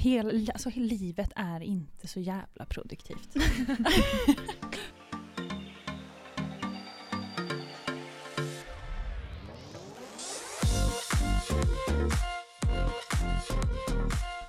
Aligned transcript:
hela, 0.00 0.52
alltså, 0.52 0.70
livet 0.74 1.32
är 1.36 1.60
inte 1.60 2.08
så 2.08 2.20
jävla 2.20 2.64
produktivt. 2.64 3.36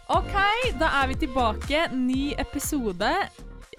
Ok, 0.07 0.33
da 0.79 0.89
er 1.03 1.07
vi 1.07 1.15
tillbaka. 1.15 1.89
Ny 1.91 2.33
episode. 2.37 3.29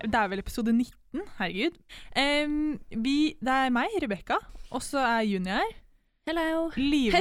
Det 0.05 0.19
är 0.19 0.29
väl 0.29 0.39
episode 0.39 0.73
19, 0.73 0.97
herregud. 1.37 1.73
Um, 2.17 2.81
vi, 2.89 3.37
det 3.41 3.51
er 3.51 3.71
meg, 3.71 3.89
Rebekka, 4.03 4.39
och 4.71 4.83
så 4.83 4.99
är 4.99 5.23
Juni 5.23 5.51
her. 5.51 5.82
Hello. 6.27 6.71
Liva, 6.77 7.19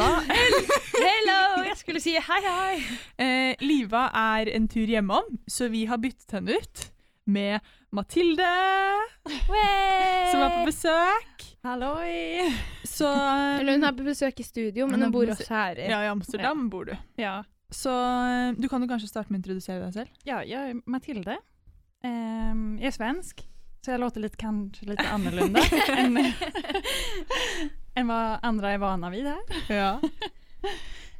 Hello! 0.93 1.63
Jeg 1.65 1.77
skulle 1.79 2.01
si 2.03 2.11
hei, 2.21 2.41
hei. 2.45 2.75
eh, 3.17 3.55
Liva 3.65 4.03
er 4.37 4.51
en 4.53 4.67
tur 4.69 4.85
hjemom, 4.85 5.25
så 5.49 5.65
vi 5.73 5.87
har 5.89 5.97
byttet 6.03 6.35
henne 6.37 6.53
ut 6.59 6.83
med 7.25 7.65
Mathilde, 7.97 8.45
som 9.25 10.43
er 10.45 10.53
på 10.53 10.67
besøk. 10.69 11.47
Halloj! 11.65 12.53
Så 12.85 13.09
Eller 13.09 13.73
hun 13.79 13.87
er 13.89 13.97
på 13.97 14.05
besøk 14.05 14.39
i 14.39 14.45
studio, 14.45 14.85
men 14.85 14.99
Hun 14.99 15.07
hun 15.07 15.11
på 15.15 15.17
bor 15.23 15.33
også 15.33 15.49
her. 15.49 15.81
Ja, 15.89 16.03
i 16.05 16.11
Amsterdam 16.13 16.69
bor 16.69 16.85
du. 16.91 16.93
Ja, 17.17 17.39
Så 17.73 17.89
eh, 17.97 18.53
du 18.57 18.67
kan 18.69 18.81
jo 18.85 18.89
kanskje 18.91 19.09
starte 19.09 19.31
med 19.33 19.39
å 19.39 19.41
introdusere 19.41 19.81
deg 19.87 19.93
selv. 19.97 20.13
ja 20.29 20.43
jag 20.45 20.69
är 20.69 20.81
Matilde. 20.85 21.37
Ehm, 22.03 22.77
jag 22.77 22.87
är 22.87 22.91
svensk, 23.01 23.41
så 23.81 23.91
jag 23.91 23.99
låter 23.99 24.21
lite, 24.21 24.37
kanske 24.37 24.85
lite 24.85 25.09
annorlunda 25.09 25.59
än, 25.97 26.17
än 27.93 28.07
vad 28.07 28.39
andra 28.41 28.71
är 28.71 28.77
vana 28.77 29.09
vid 29.09 29.25
här. 29.25 29.39
Ja. 29.69 30.01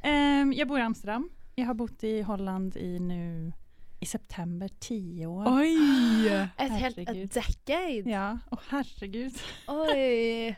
Ehm, 0.04 0.54
jag 0.54 0.68
bor 0.68 0.80
i 0.80 0.82
Amsterdam. 0.82 1.30
Jag 1.56 1.66
har 1.66 1.74
bott 1.74 2.04
i 2.04 2.22
Holland 2.22 2.78
i 2.78 3.00
nu 3.00 3.54
i 4.00 4.06
september 4.06 4.70
tio 4.80 5.26
år. 5.26 5.48
Oi! 5.60 6.28
Et 6.58 6.72
helt 6.72 6.98
Herregud. 6.98 7.24
et 7.26 7.34
decade. 7.34 8.10
Ja, 8.10 8.40
åh 8.52 8.60
herregud. 8.70 9.34
Oi. 9.68 10.56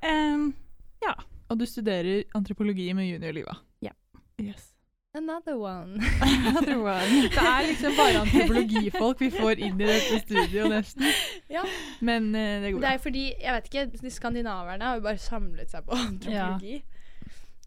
Ehm, 0.00 0.52
Og 1.48 1.58
du 1.58 1.66
studerer 1.66 2.24
antropologi 2.34 2.92
med 2.94 3.06
Juni 3.08 3.28
og 3.28 3.34
Liva. 3.34 3.56
Ja. 3.80 3.90
Yes. 4.40 4.73
Another 5.14 5.54
one. 5.56 6.00
another 6.20 6.78
one. 6.82 7.28
Det 7.30 7.38
er 7.38 7.66
liksom 7.68 7.92
bare 7.94 8.18
antropologifolk 8.24 9.20
vi 9.22 9.28
får 9.30 9.60
inn 9.62 9.78
i 9.80 9.86
dette 9.86 10.18
studioet, 10.24 10.70
nesten. 10.72 11.04
Ja. 11.52 11.62
Men 12.02 12.32
eh, 12.34 12.56
det 12.64 12.72
går 12.74 12.80
Det 12.80 12.86
bra. 12.88 12.94
er 12.96 13.02
fordi, 13.04 13.22
jeg 13.38 13.52
vet 13.54 13.66
ikke, 13.70 13.84
de 14.02 14.10
skandinaverne 14.10 14.82
har 14.88 14.94
jo 14.98 15.04
bare 15.06 15.18
samlet 15.22 15.70
seg 15.70 15.86
på 15.86 15.94
antropologi. 16.08 16.80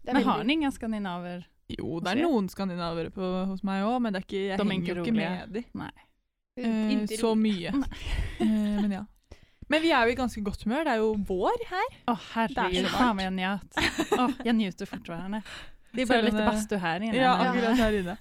Det 0.02 0.10
er 0.12 0.18
Men 0.18 0.24
har 0.28 0.44
ni 0.44 0.52
inga 0.58 0.70
skandinaver? 0.76 1.46
Jo, 1.72 2.00
det 2.04 2.12
er 2.12 2.20
noen 2.24 2.48
skandinavere 2.52 3.10
på, 3.12 3.24
hos 3.48 3.62
meg 3.64 3.80
òg, 3.84 3.96
men 4.04 4.12
det 4.12 4.20
er 4.20 4.24
ikke, 4.28 4.44
jeg 4.50 4.58
De 4.60 4.64
er 4.66 4.72
henger 4.74 4.94
jo 5.00 5.04
ikke 5.06 5.16
med 5.16 5.48
de. 5.56 5.62
Nej. 5.72 5.96
Eh, 6.58 7.06
så 7.16 7.32
mye. 7.38 7.72
Eh, 8.40 8.76
men 8.82 8.92
ja. 8.92 9.04
Men 9.68 9.82
vi 9.84 9.90
er 9.92 10.04
jo 10.08 10.12
i 10.12 10.16
ganske 10.20 10.40
godt 10.44 10.62
humør. 10.64 10.84
Det 10.84 10.92
er 10.94 11.00
jo 11.02 11.10
vår 11.28 11.58
her. 11.72 11.88
Åh 12.12 12.20
herregud, 12.34 12.84
så 12.84 12.88
fan 12.96 13.16
vad 13.16 13.24
jag 13.24 13.32
jag. 15.90 15.96
Det 15.96 16.02
är 16.02 16.06
bara 16.06 16.20
lite 16.20 16.36
bastu 16.46 16.76
här 16.76 17.00
inne. 17.00 17.16
Ja, 17.16 17.30
akkurat 17.36 17.76
her 17.78 17.92
inne. 17.92 18.16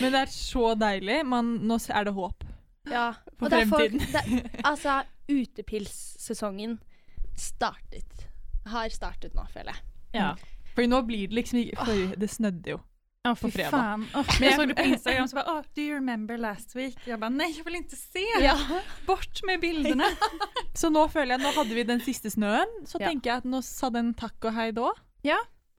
Men 0.00 0.12
det 0.12 0.18
er 0.18 0.26
så 0.26 0.74
deilig. 0.74 1.26
Man, 1.26 1.54
nå 1.68 1.78
er 1.88 2.04
det 2.04 2.10
håp 2.14 2.44
Ja. 2.90 3.14
for 3.38 3.46
Og 3.46 3.52
er 3.52 3.66
folk, 3.66 3.90
fremtiden. 3.92 4.42
det, 4.42 4.60
altså, 4.64 5.02
utepilssesongen 5.28 6.78
startet. 7.38 8.26
Har 8.66 8.88
startet 8.88 9.34
nå, 9.34 9.44
føler 9.52 9.72
jeg. 9.72 9.82
Ja. 10.12 10.34
For 10.74 10.86
nå 10.88 11.02
blir 11.06 11.28
det 11.28 11.34
liksom 11.40 11.58
ikke 11.58 11.84
for 11.84 12.16
Det 12.16 12.30
snødde 12.30 12.70
jo. 12.76 12.80
Ja, 13.24 13.34
På 13.38 13.50
fredag. 13.50 13.70
fan. 13.70 14.06
Åh, 14.14 14.26
men 14.40 14.48
jag 14.48 14.56
såg 14.58 14.68
det 14.68 14.74
på 14.74 14.82
Instagram 14.92 15.28
så 15.28 15.36
bara, 15.36 15.52
åh, 15.58 15.62
do 15.76 15.80
you 15.82 15.94
remember 15.94 16.36
last 16.38 16.76
week? 16.76 16.96
Jag 17.06 17.20
bara, 17.20 17.30
nej 17.30 17.54
jag 17.56 17.64
vill 17.64 17.74
inte 17.74 17.96
se. 17.96 18.24
Ja. 18.40 18.56
Bort 19.06 19.40
med 19.46 19.60
bilderna. 19.60 20.04
Så 20.74 20.88
nå 20.90 21.08
føler 21.08 21.34
jeg 21.36 21.42
Nå 21.44 21.52
hadde 21.56 21.74
vi 21.74 21.82
den 21.84 22.00
siste 22.00 22.30
snøen, 22.30 22.70
så 22.86 22.98
Ja. 23.00 23.08
tenker 23.08 23.30
jeg 23.30 23.36
at 23.36 23.44
nå 23.44 23.60
sa 23.62 23.90
den 23.90 24.14
takk 24.14 24.44
og 24.44 24.54
hei 24.56 24.70
da. 24.72 24.88
Ja. 25.22 25.36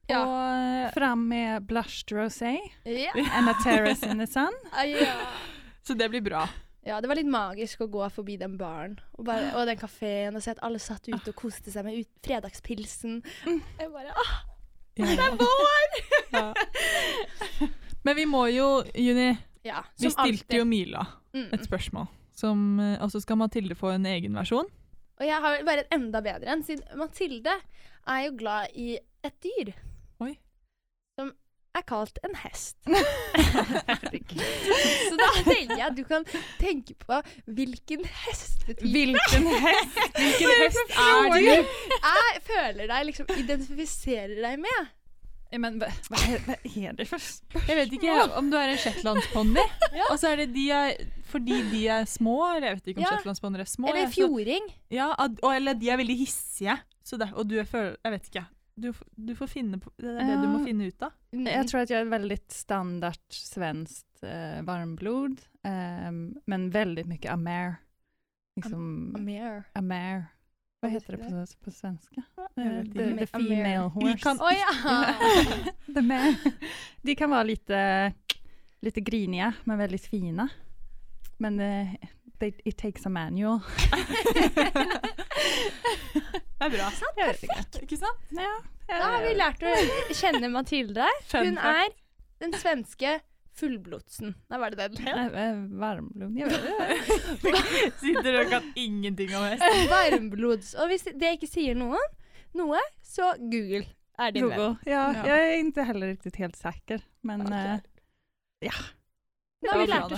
Ja. 0.09 0.19
Og, 0.19 0.87
eh, 0.87 0.91
Fram 0.93 1.27
med 1.29 1.63
blushed 1.67 2.11
rosé 2.11 2.57
Ja. 2.85 3.11
and 3.15 3.49
a 3.49 3.53
terrace 3.63 4.03
in 4.05 4.17
the 4.19 4.27
sun. 4.27 4.51
ja. 4.85 5.15
så 5.83 5.93
det 5.95 6.09
blir 6.11 6.21
bra. 6.21 6.47
Ja, 6.85 6.97
det 7.01 7.07
var 7.07 7.15
litt 7.15 7.29
magisk 7.31 7.79
å 7.81 7.87
gå 7.87 8.03
forbi 8.11 8.35
den 8.37 8.57
baren 8.59 8.97
og, 9.17 9.23
bare, 9.25 9.53
og 9.55 9.65
den 9.69 9.77
kafeen 9.79 10.35
og 10.35 10.43
se 10.43 10.51
at 10.51 10.59
alle 10.61 10.79
satt 10.83 11.07
ute 11.07 11.29
og 11.31 11.35
koste 11.39 11.71
seg 11.71 11.85
med 11.87 12.01
fredagspilsen. 12.25 13.21
Jeg 13.79 13.91
bare 13.93 14.11
ah, 14.11 14.33
Ja. 14.99 15.05
Det 15.07 15.15
er 15.23 15.37
vår! 15.39 15.95
Ja. 16.33 16.53
Men 18.05 18.15
vi 18.19 18.25
må 18.29 18.43
jo, 18.51 18.67
Juni 18.99 19.29
Ja, 19.63 19.79
Vi 19.95 20.09
stilte 20.11 20.25
alltid. 20.27 20.57
jo 20.59 20.65
Mila 20.65 21.05
Mm. 21.33 21.47
et 21.55 21.63
spørsmål. 21.65 22.05
Som, 22.35 22.79
eh, 22.79 22.99
og 23.01 23.09
så 23.09 23.19
skal 23.23 23.37
Mathilde 23.39 23.73
få 23.75 23.89
en 23.95 24.03
egen 24.05 24.35
versjon. 24.37 24.67
Og 25.17 25.25
jeg 25.25 25.39
har 25.41 25.63
bare 25.65 25.79
et 25.81 25.95
enda 25.95 26.19
bedre 26.21 26.51
en, 26.51 26.61
siden 26.61 26.83
Mathilde 26.99 27.55
er 28.05 28.19
jo 28.27 28.35
glad 28.37 28.67
i 28.75 28.99
et 29.23 29.33
dyr. 29.41 29.71
Er 31.73 31.81
kalt 31.89 32.19
en 32.23 32.35
hest. 32.37 32.77
Så 35.09 35.15
da 35.17 35.29
tenker 35.41 35.77
jeg 35.79 35.85
at 35.87 35.95
du 35.97 36.03
kan 36.05 36.25
tenke 36.59 36.93
på 37.01 37.17
hvilken 37.49 38.03
hestetype 38.05 38.85
Vilken 38.93 39.47
häst! 39.63 39.97
Hvilken 40.19 40.51
hest 40.59 40.93
er 40.93 41.31
du? 41.33 41.39
jeg 41.47 42.43
føler 42.45 42.91
deg 42.91 43.07
liksom 43.09 43.31
identifiserer 43.41 44.35
deg 44.45 44.61
med. 44.61 44.91
Ja, 45.53 45.59
men 45.65 45.79
vad, 45.81 45.91
vad, 46.09 46.19
är, 46.29 46.39
vad 46.47 46.77
är 46.77 46.93
det 46.93 47.05
för 47.05 47.21
Jeg 47.67 47.75
vet 47.77 47.91
ikke 47.93 48.21
om 48.37 48.47
du 48.51 48.57
er 48.57 48.71
en 48.73 48.77
shetlandsponni. 48.81 49.65
Ja. 49.97 50.07
Og 50.11 50.17
så 50.21 50.31
er 50.33 50.43
det 50.43 50.47
de 50.53 50.69
fordi 51.29 51.59
de 51.71 51.83
er 51.93 52.05
små, 52.09 52.37
jeg 52.61 52.77
vet 52.77 52.87
ikke 52.87 53.01
om 53.01 53.05
Ja. 53.05 53.17
shetlandsponner 53.17 53.61
er 53.65 53.69
små. 53.69 53.89
Eller 53.89 54.09
fjording. 54.13 54.69
Ja, 54.93 55.11
og, 55.17 55.41
eller 55.55 55.73
de 55.73 55.89
er 55.89 55.97
veldig 55.97 56.17
hissige. 56.21 56.77
Så 57.05 57.17
det, 57.17 57.29
og 57.33 57.49
du 57.49 57.57
er 57.61 57.65
føl... 57.69 57.95
Jeg 58.05 58.11
vet 58.13 58.29
ikke. 58.29 58.45
Du, 58.75 58.93
du 59.11 59.35
får 59.35 59.47
finne 59.47 59.77
på 59.79 59.91
Det 59.97 60.07
er 60.07 60.23
det 60.27 60.41
du 60.41 60.47
må 60.47 60.59
Ja. 60.59 60.65
finne 60.65 60.85
ut 60.85 61.01
av. 61.01 61.11
Jag 61.31 61.67
tror 61.67 61.81
att 61.81 61.89
jag 61.89 62.01
är 62.01 62.05
väldigt 62.05 62.51
standard 62.51 63.17
svenskt 63.29 64.23
eh, 64.23 64.61
varmblod, 64.63 65.41
ehm, 65.63 66.35
men 66.45 66.69
väldigt 66.69 67.05
mycket 67.07 67.31
amer. 67.31 67.75
Liksom, 68.55 69.15
Mer. 69.19 69.63
amer. 69.73 70.15
Vad 70.79 70.91
Vad 70.91 70.91
heter 70.91 71.17
det 71.17 71.23
på, 71.29 71.45
på 71.65 71.71
svenska? 71.71 72.23
Eh, 72.37 72.47
the, 72.55 72.79
inte. 72.79 73.17
the 73.17 73.27
female 73.27 73.75
Amer. 73.77 73.89
horse. 73.89 74.17
Kan- 74.17 74.41
Å 74.41 74.49
ja! 74.51 75.05
the 75.93 76.01
mare. 76.01 76.35
De 77.01 77.15
kan 77.15 77.29
vara 77.29 77.43
lite, 77.43 78.13
lite 78.81 79.01
griniga, 79.01 79.53
men 79.63 79.77
väldigt 79.77 80.05
fina. 80.05 80.47
Men 81.37 81.59
eh, 81.59 81.87
they, 82.39 82.53
it 82.65 82.77
takes 82.77 83.05
a 83.05 83.09
manual. 83.09 83.59
Det 86.13 86.67
er 86.67 86.69
bra. 86.77 86.89
Vet 87.17 87.43
inte. 87.43 87.81
Ikke 87.83 87.97
sant? 87.99 88.31
Ja, 88.31 88.53
Da 88.87 89.03
har 89.03 89.23
vi 89.25 89.33
lært 89.35 89.63
å 89.67 89.73
kjenne 90.15 90.49
Mathilde. 90.53 91.07
Hun 91.33 91.57
er 91.57 91.89
den 92.43 92.53
svenske 92.59 93.17
fullblodsen. 93.53 94.33
Nei, 94.49 94.59
var 94.59 94.73
det 94.73 94.87
den? 94.95 95.07
Eh, 95.07 95.25
eh, 95.43 95.59
varmblod. 95.79 96.37
Jag 96.39 96.49
vet 96.49 96.63
inte. 97.43 97.61
Sitter 98.01 98.39
og 98.41 98.49
kan 98.49 98.71
ingenting 98.75 99.35
om 99.37 99.43
hest. 99.43 99.89
Varmblods. 99.91 100.73
Og 100.79 100.89
hvis 100.91 101.05
det 101.11 101.35
ikke 101.37 101.49
sier 101.51 101.77
noen, 101.77 102.07
noe, 102.57 102.79
så 103.05 103.33
Google 103.37 103.85
er 104.19 104.33
din 104.33 104.47
venn. 104.49 104.57
Google. 104.57 104.75
Ja, 104.85 105.03
Ja. 105.13 105.27
Jag 105.27 105.39
är 105.53 105.57
inte 105.57 105.81
heller 105.83 106.07
riktigt 106.07 106.35
helt 106.35 106.55
säker. 106.55 107.01
Men 107.21 107.41
Okej. 107.41 107.57
eh, 107.57 107.79
ja. 108.59 108.73
Nå 109.61 109.71
har 109.71 109.79
vi 109.79 109.85
Det 109.85 109.91
var 109.91 110.09
bra, 110.09 110.17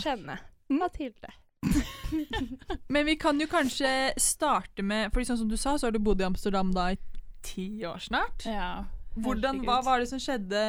lært 1.09 1.35
Men 2.93 3.05
vi 3.05 3.15
kan 3.15 3.39
jo 3.41 3.47
kanskje 3.47 4.13
starte 4.21 4.83
med 4.83 5.11
Fordi 5.13 5.25
sånn 5.29 5.37
som 5.43 5.49
du 5.49 5.57
sa, 5.57 5.77
så 5.77 5.87
har 5.87 5.91
du 5.95 5.99
bodd 5.99 6.21
i 6.21 6.27
Amsterdam 6.27 6.71
da 6.75 6.91
i 6.93 6.97
ti 7.45 7.85
år 7.85 7.99
snart. 7.99 8.45
ja. 8.45 8.85
Hvordan, 9.15 9.61
hva 9.63 9.77
var 9.85 9.99
det 10.03 10.09
som 10.09 10.19
skjedde 10.19 10.59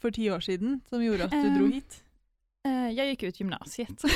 for 0.00 0.10
ti 0.16 0.30
år 0.32 0.40
siden 0.40 0.78
som 0.88 1.02
gjorde 1.04 1.26
at 1.26 1.34
du 1.34 1.36
Um, 1.50 1.58
dro 1.58 1.66
hit? 1.68 1.98
Eh, 2.64 2.88
jag 2.96 3.06
gick 3.10 3.22
ut 3.28 3.40
gymnasiet. 3.40 4.00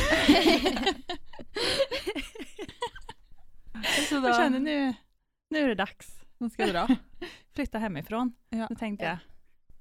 Så 4.08 4.20
da, 4.20 4.28
Jag 4.28 4.36
kände 4.36 4.58
nu, 4.58 4.94
nu 5.50 5.58
är 5.58 5.68
det 5.68 5.74
dags. 5.74 6.06
nå 6.38 6.48
skal 6.50 6.66
jeg 6.68 6.74
dra. 6.74 6.96
Flytta 7.54 7.78
hemifrån. 7.78 8.32
Ja. 8.50 8.66
Då 8.70 8.74
tänkte 8.74 9.04
Ja. 9.04 9.10
jag, 9.10 9.18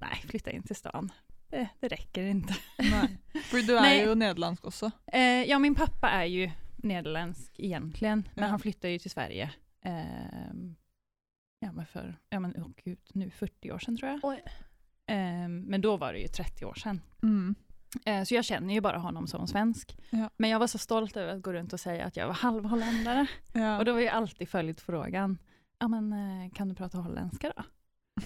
nej 0.10 0.24
flytta 0.30 0.52
in 0.52 0.64
till 0.64 0.76
stan. 0.76 1.12
Det, 1.56 1.70
det 1.80 1.88
räcker 1.88 2.24
inte. 2.24 2.54
Nei. 2.80 3.18
For 3.50 3.58
du 3.68 3.76
er 3.78 3.82
Nej. 3.82 4.04
jo 4.06 4.14
nederlandsk 4.16 4.66
også. 4.68 4.92
Eh, 5.14 5.44
ja, 5.50 5.60
min 5.60 5.76
pappa 5.76 6.10
är 6.10 6.26
ju 6.26 6.52
nederländsk 6.84 7.60
egentligen, 7.60 8.28
men 8.36 8.44
Ja. 8.44 8.50
han 8.50 8.60
flyttade 8.60 8.94
ju 8.94 9.00
till 9.00 9.12
Sverige. 9.12 9.52
ehm, 9.86 10.76
ja, 11.60 11.72
men 11.72 11.86
för, 11.86 12.20
ja 12.30 12.40
men 12.40 12.54
åh 12.58 12.68
gud, 12.84 13.00
nu 13.14 13.30
40 13.30 13.72
år 13.72 13.80
sedan 13.80 13.98
tror 13.98 14.12
jag. 14.12 14.20
Oj. 14.24 14.44
Ehm, 15.08 15.60
men 15.62 15.82
då 15.82 15.98
var 15.98 16.14
det 16.14 16.20
ju 16.20 16.28
30 16.28 16.66
år 16.66 16.74
sedan. 16.74 17.02
Mm. 17.24 17.56
Eh, 18.06 18.24
så 18.24 18.36
jag 18.36 18.46
känner 18.46 18.74
ju 18.74 18.82
bara 18.82 18.98
honom 18.98 19.28
som 19.28 19.48
svensk. 19.48 19.98
Ja. 20.10 20.30
Men 20.38 20.50
jag 20.50 20.60
var 20.60 20.68
så 20.68 20.78
stolt 20.78 21.18
över 21.18 21.36
att 21.36 21.42
gå 21.42 21.54
runt 21.54 21.74
och 21.74 21.80
säga 21.80 22.06
att 22.06 22.18
jag 22.18 22.28
var 22.28 22.34
halvholländare. 22.34 23.28
Ja. 23.54 23.78
Och 23.78 23.86
då 23.86 23.94
var 23.94 24.00
ju 24.00 24.08
alltid 24.08 24.50
följt 24.50 24.82
frågan, 24.82 25.38
ja 25.80 25.88
men 25.88 26.14
eh, 26.14 26.52
kan 26.54 26.70
du 26.70 26.76
prata 26.76 26.98
holländska 26.98 27.54
då? 27.56 27.64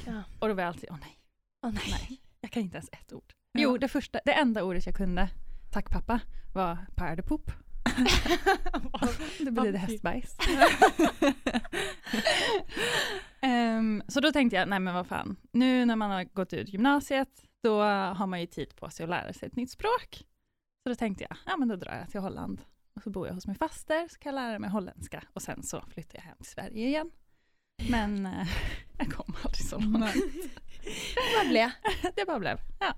Ja. 0.06 0.24
Och 0.40 0.48
då 0.48 0.54
var 0.54 0.62
jag 0.64 0.68
alltid, 0.68 0.90
åh 0.92 0.98
nej, 1.02 1.18
Å 1.62 1.70
nei. 1.72 1.82
nej, 2.10 2.20
jag 2.42 2.52
kan 2.52 2.64
inte 2.64 2.78
ens 2.78 2.90
ett 2.92 3.14
ord. 3.14 3.34
Jo, 3.54 3.78
det, 3.78 3.88
första, 3.88 4.20
det 4.26 4.34
enda 4.34 4.64
ordet 4.64 4.86
jag 4.86 4.96
kunde, 4.96 5.30
tack 5.72 5.90
pappa, 5.90 6.22
var 6.54 6.78
paradepop. 6.96 7.52
det 9.40 9.52
blev 9.52 9.72
det 9.74 9.78
hästbajs. 9.78 10.38
Ehm, 13.42 14.04
så 14.08 14.20
då 14.20 14.32
tänkte 14.32 14.56
jag, 14.56 14.70
nej 14.70 14.80
men 14.80 14.94
vad 14.94 15.08
fan, 15.08 15.36
nu 15.52 15.86
när 15.86 15.96
man 15.96 16.12
har 16.12 16.24
gått 16.24 16.54
ut 16.54 16.70
gymnasiet, 16.70 17.44
då 17.64 17.82
har 17.82 18.28
man 18.28 18.42
ju 18.42 18.46
tid 18.46 18.76
på 18.76 18.90
sig 18.90 19.04
att 19.04 19.10
lära 19.10 19.34
sig 19.34 19.48
ett 19.48 19.56
nytt 19.56 19.72
språk. 19.72 20.26
Så 20.84 20.90
då 20.90 20.96
tänkte 20.96 21.24
jag, 21.30 21.38
ja 21.46 21.58
men 21.58 21.68
då 21.68 21.76
drar 21.76 21.96
jag 21.96 22.10
till 22.10 22.20
Holland. 22.20 22.62
Och 22.96 23.04
så 23.04 23.10
bor 23.10 23.28
jag 23.28 23.34
hos 23.34 23.48
min 23.48 23.56
faster, 23.56 24.08
så 24.08 24.20
kan 24.20 24.36
jag 24.36 24.42
lära 24.42 24.60
mig 24.60 24.70
holländska. 24.70 25.24
Och 25.34 25.42
sen 25.42 25.64
så 25.64 25.84
flyttar 25.88 26.18
jag 26.18 26.24
hem 26.24 26.38
till 26.38 26.52
Sverige 26.52 26.88
igen. 26.88 27.12
Men 27.88 28.26
eh, 28.26 28.48
jag 28.98 29.12
kom 29.12 29.36
aldrig 29.44 29.66
så 29.70 29.80
långt. 29.80 30.00
Nej. 30.00 30.22
Vad 31.38 31.48
blev? 31.50 31.70
Det 32.16 32.26
bara 32.28 32.40
blev, 32.40 32.58
ja. 32.80 32.94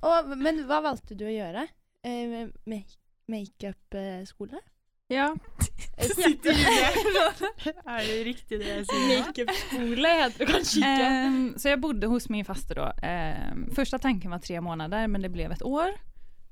Og, 0.00 0.38
men 0.38 0.60
hva 0.68 0.80
valgte 0.84 1.14
du 1.18 1.24
å 1.26 1.32
gjøre? 1.34 1.66
Eh, 2.06 2.48
make- 2.64 2.98
Makeup-skole? 3.28 4.60
ja. 5.08 5.36
Sitter 5.98 6.52
Julie 6.52 7.32
Er 7.84 8.06
det 8.06 8.24
riktig 8.24 8.58
det 8.60 8.68
jeg 8.68 8.84
sier? 8.86 9.24
Makeup-skole 9.26 10.12
heter 10.20 10.38
det 10.38 10.46
kanskje 10.52 10.78
ikke. 10.78 11.08
Ehm, 11.08 11.54
så 11.58 11.68
jag 11.72 11.80
bodde 11.80 12.06
hos 12.06 12.28
min 12.28 12.44
faster 12.44 12.74
då. 12.78 12.86
Ehm, 13.02 13.70
första 13.74 13.98
tanken 13.98 14.30
var 14.30 14.38
tre 14.38 14.60
månader, 14.60 15.06
men 15.08 15.22
det 15.22 15.28
blev 15.28 15.52
ett 15.52 15.62
år. 15.62 15.90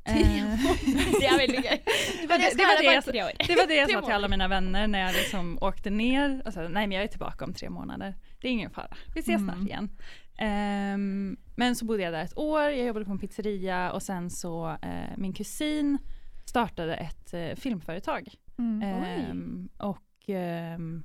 Tre 0.06 1.46
det 1.46 1.62
gøy. 1.62 1.78
Du 2.22 2.28
bare, 2.28 2.38
det- 2.38 2.44
jeg 2.44 2.52
det 2.52 2.52
skal 2.52 2.66
var 2.66 3.12
det 3.12 3.24
år. 3.24 3.46
Det 3.46 3.56
var 3.56 3.66
det 3.66 3.74
jag 3.74 3.90
sa 3.90 4.00
till 4.02 4.14
alla 4.14 4.28
mina 4.28 4.48
vänner 4.48 4.86
när 4.86 4.98
jag 5.00 5.12
liksom 5.14 5.58
åkte 5.60 5.90
ner. 5.90 6.42
Alltså, 6.44 6.60
nej 6.60 6.86
men 6.86 6.92
jag 6.92 7.04
är 7.04 7.08
tillbaka 7.08 7.44
om 7.44 7.52
tre 7.54 7.70
månader. 7.70 8.14
Det 8.40 8.48
är 8.48 8.52
ingen 8.52 8.70
fara. 8.70 8.96
Vi 9.14 9.20
ses 9.20 9.40
Mm. 9.40 9.44
snart 9.54 9.66
igen. 9.68 9.90
Ehm, 10.38 11.36
men 11.56 11.76
så 11.76 11.84
bodde 11.84 12.02
jag 12.02 12.12
där 12.12 12.22
ett 12.24 12.38
år. 12.38 12.60
Jag 12.62 12.86
jobbade 12.86 13.04
på 13.04 13.10
en 13.12 13.18
pizzeria 13.18 13.92
och 13.92 14.02
sen 14.02 14.30
så 14.30 14.76
eh, 14.82 15.16
min 15.16 15.32
kusin 15.32 15.98
startade 16.46 16.94
ett 16.96 17.34
eh, 17.34 17.54
filmföretag. 17.56 18.28
Mm. 18.58 18.82
Ehm, 18.82 19.68
och 19.78 20.28
ehm, 20.28 21.04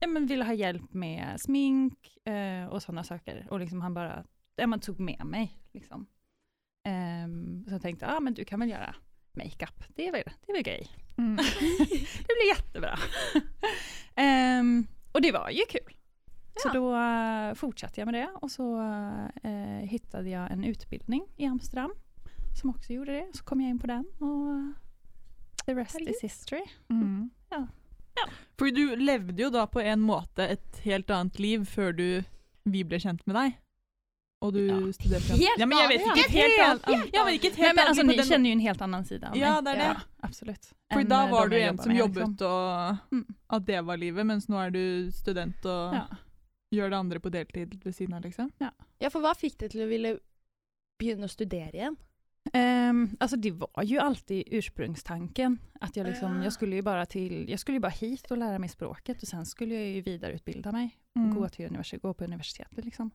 ja, 0.00 0.06
men 0.08 0.26
ville 0.26 0.44
ha 0.44 0.52
hjälp 0.52 0.92
med 0.94 1.40
smink 1.40 2.16
eh, 2.24 2.66
och 2.68 2.82
sådana 2.82 3.04
saker. 3.04 3.46
Och 3.50 3.60
liksom 3.60 3.80
han 3.80 3.94
bara, 3.94 4.24
ja, 4.56 4.66
man 4.66 4.80
tog 4.80 5.00
med 5.00 5.24
mig. 5.24 5.52
Liksom. 5.72 6.06
Ehm, 6.88 7.64
så 7.68 7.74
jag 7.74 7.82
tänkte, 7.82 8.06
ja 8.06 8.16
ah, 8.16 8.20
men 8.20 8.34
du 8.34 8.44
kan 8.44 8.60
väl 8.60 8.68
göra 8.70 8.94
makeup, 9.32 9.84
det 9.96 10.08
är 10.08 10.12
väl, 10.12 10.22
det 10.46 10.52
är 10.52 10.56
väl 10.56 10.62
grej. 10.62 10.88
Mm. 11.18 11.36
det 12.26 12.34
blir 12.38 12.48
jättebra. 12.56 12.98
Ehm, 14.14 14.86
och 15.12 15.22
det 15.22 15.32
var 15.32 15.50
ju 15.50 15.62
kul. 15.70 15.94
Så 16.62 16.68
Ja. 16.68 16.72
då 16.72 16.96
eh, 16.96 17.54
fortsatte 17.54 18.00
jag 18.00 18.06
med 18.06 18.14
det 18.14 18.28
och 18.34 18.50
så 18.50 18.80
eh, 19.42 19.88
hittade 19.88 20.28
jag 20.28 20.50
en 20.52 20.64
utbildning 20.64 21.26
i 21.36 21.46
Amsterdam 21.46 21.92
som 22.60 22.70
också 22.70 22.92
gjorde 22.92 23.12
det. 23.12 23.26
Så 23.34 23.44
kom 23.44 23.60
jag 23.60 23.70
in 23.70 23.78
på 23.78 23.86
den 23.86 24.04
och 24.18 24.72
the 25.66 25.74
rest 25.74 25.92
Herregud. 25.92 26.14
is 26.14 26.22
history. 26.22 26.62
Mm. 26.90 27.30
Ja. 27.50 27.66
Ja. 28.14 28.28
For 28.58 28.66
du 28.70 28.96
levde 28.96 29.42
jo 29.42 29.50
da 29.50 29.66
på 29.66 29.80
en 29.80 30.00
måte 30.00 30.46
et 30.48 30.78
helt 30.84 31.10
annet 31.10 31.38
liv 31.38 31.64
før 31.64 31.92
du, 31.92 32.22
vi 32.64 32.82
ble 32.84 32.98
kjent 32.98 33.22
med 33.26 33.36
deg. 33.36 33.52
Og 34.40 34.52
du 34.52 34.66
Ja. 34.66 34.92
studerte 34.92 35.32
Helt 35.34 35.58
ja, 35.58 35.66
men 35.66 35.78
jeg 35.78 35.88
vet 35.88 36.00
et 36.00 36.30
helt 36.30 36.30
Helt 36.30 36.84
annet. 36.84 37.10
Ja, 37.12 37.24
men 37.24 37.34
Nej, 37.34 37.52
helt 37.56 37.76
men 37.76 37.86
alltså, 37.88 38.02
ni 38.02 38.16
den 38.16 38.26
känner 38.26 38.48
ju 38.50 38.52
en 38.52 38.60
helt 38.60 38.80
annan 38.80 39.04
sida 39.04 39.30
av 39.30 39.36
Ja, 39.36 39.52
mig. 39.60 39.62
det 39.62 39.70
är 39.70 39.76
det. 39.76 39.94
Ja, 39.94 40.00
absolut. 40.20 40.72
Än, 40.90 41.08
da 41.08 41.24
eh, 41.24 41.30
var 41.30 41.48
du 41.48 41.58
jag 41.58 41.68
en 41.68 41.78
som 41.78 41.96
jobbet 41.96 42.28
liksom. 42.28 42.46
og 42.46 42.96
Mm. 43.12 43.26
at 43.48 43.66
det 43.66 43.80
var 43.84 43.96
livet, 43.96 44.26
mens 44.26 44.48
nå 44.48 44.56
er 44.66 44.70
du 44.70 45.10
student 45.12 45.64
og 45.64 45.94
Ja. 45.94 46.06
gjør 46.74 46.90
det 46.90 46.96
andre 46.96 47.18
på 47.20 47.30
deltid 47.30 47.84
ved 47.84 47.92
siden 47.94 48.14
av, 48.14 48.22
liksom. 48.22 48.50
Ja, 49.00 49.08
for 49.10 49.20
hva 49.20 49.34
fikk 49.34 49.58
deg 49.58 49.70
til 49.70 49.80
å 49.80 49.88
ville 49.88 50.18
begynne 51.00 51.24
å 51.24 51.28
studere 51.28 51.72
igjen? 51.74 51.96
Ehm, 52.54 53.16
alltså 53.20 53.36
det 53.36 53.50
var 53.50 53.82
ju 53.84 53.98
alltid 53.98 54.44
ursprungstanken. 54.50 55.58
Att 55.80 55.96
jag, 55.96 56.06
liksom, 56.06 56.36
Ja. 56.36 56.44
jag, 56.44 56.52
skulle 56.52 56.76
ju 56.76 56.82
bara 56.82 57.06
till, 57.06 57.50
jag 57.50 57.60
skulle 57.60 57.76
ju 57.76 57.80
bara 57.80 57.92
hit 57.92 58.30
och 58.30 58.38
lära 58.38 58.58
mig 58.58 58.68
språket 58.68 59.22
och 59.22 59.28
sen 59.28 59.46
skulle 59.46 59.74
jag 59.74 59.84
ju 59.86 60.00
vidareutbilda 60.02 60.72
mig. 60.72 60.96
Mm. 61.16 61.34
Gå, 61.34 61.48
till 61.48 61.66
universitet, 61.66 62.02
gå 62.02 62.14
på 62.14 62.24
universitetet 62.24 62.84
liksom. 62.84 63.10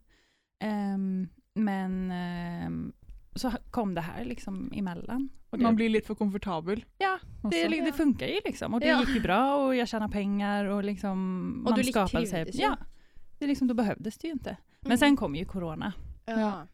Ehm, 0.63 1.27
men 1.55 2.11
ehm, 2.11 2.93
så 3.35 3.51
kom 3.71 3.93
det 3.93 4.01
här 4.01 4.25
liksom 4.25 4.71
emellan. 4.75 5.29
Och 5.49 5.57
det, 5.57 5.63
Man 5.63 5.75
blir 5.75 5.89
litt 5.89 6.05
for 6.07 6.15
komfortabel. 6.15 6.85
Ja, 6.97 7.19
det, 7.51 7.67
det 7.67 7.93
funkar 7.93 8.27
ju 8.27 8.39
liksom. 8.45 8.73
Och 8.73 8.79
det 8.79 8.87
Ja. 8.87 8.99
gick 8.99 9.09
ju 9.09 9.19
bra 9.21 9.55
och 9.65 9.75
jag 9.75 9.87
tjänar 9.87 10.07
pengar 10.07 10.65
och 10.65 10.83
liksom 10.83 11.19
Och 11.65 11.71
man 11.71 11.79
du 11.79 11.83
skapade 11.83 12.25
sig. 12.25 12.49
Ja, 12.53 12.77
det 13.39 13.47
liksom, 13.47 13.67
då 13.67 13.73
behövdes 13.73 14.17
det 14.17 14.27
ju 14.27 14.33
inte. 14.33 14.57
Men 14.79 14.91
Mm. 14.91 14.97
sen 14.97 15.17
kom 15.17 15.35
ju 15.35 15.45
corona. 15.45 15.93
ja. 16.25 16.67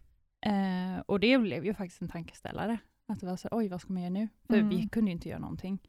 Eh, 0.46 1.00
och 1.06 1.20
det 1.20 1.38
blev 1.38 1.66
ju 1.66 1.74
faktiskt 1.74 2.02
en 2.02 2.08
tankeställare. 2.10 2.78
Att 3.08 3.20
det 3.20 3.26
var 3.26 3.36
så 3.38 3.48
oj 3.52 3.68
vad 3.68 3.82
ska 3.82 3.94
man 3.94 4.02
göra 4.02 4.10
nu? 4.14 4.28
För 4.48 4.54
Mm. 4.54 4.70
vi 4.70 4.88
kunde 4.90 5.12
ju 5.12 5.16
inte 5.16 5.30
göra 5.30 5.40
någonting. 5.40 5.80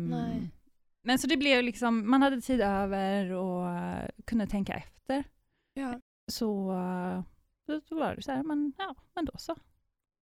Nej. 0.00 0.50
men 1.02 1.18
så 1.18 1.26
det 1.26 1.36
blev 1.36 1.62
liksom, 1.64 2.10
man 2.10 2.22
hade 2.22 2.40
tid 2.40 2.60
över 2.60 3.30
och 3.32 3.68
eh, 3.70 4.08
kunde 4.24 4.46
tänka 4.46 4.72
efter. 4.74 5.24
ja. 5.74 6.00
Så 6.32 6.72
eh, 6.72 7.22
då, 7.66 7.80
då 7.88 7.96
var 7.96 8.16
det 8.16 8.22
så 8.22 8.32
här, 8.32 8.42
men 8.42 8.72
ja, 8.78 8.94
men 9.14 9.24
då 9.24 9.32
så. 9.38 9.56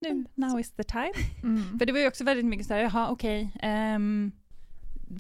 Nu, 0.01 0.25
now 0.35 0.61
is 0.61 0.71
the 0.71 0.85
time. 0.85 1.13
Mm. 1.43 1.79
För 1.79 1.87
det 1.87 1.93
var 1.93 2.01
ju 2.01 2.09
också 2.09 2.25
väldigt 2.25 2.47
mycket 2.47 2.67
så 2.67 2.75
här, 2.75 2.81
jaha 2.81 3.09
okej, 3.11 3.57
ehm, 3.61 4.33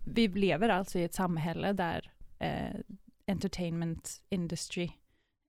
vi 0.05 0.29
lever 0.29 0.69
alltså 0.69 0.99
i 0.99 1.05
ett 1.05 1.15
samhälle 1.15 1.73
där 1.73 2.13
eh, 2.39 2.81
entertainment 3.27 4.23
industry 4.29 4.91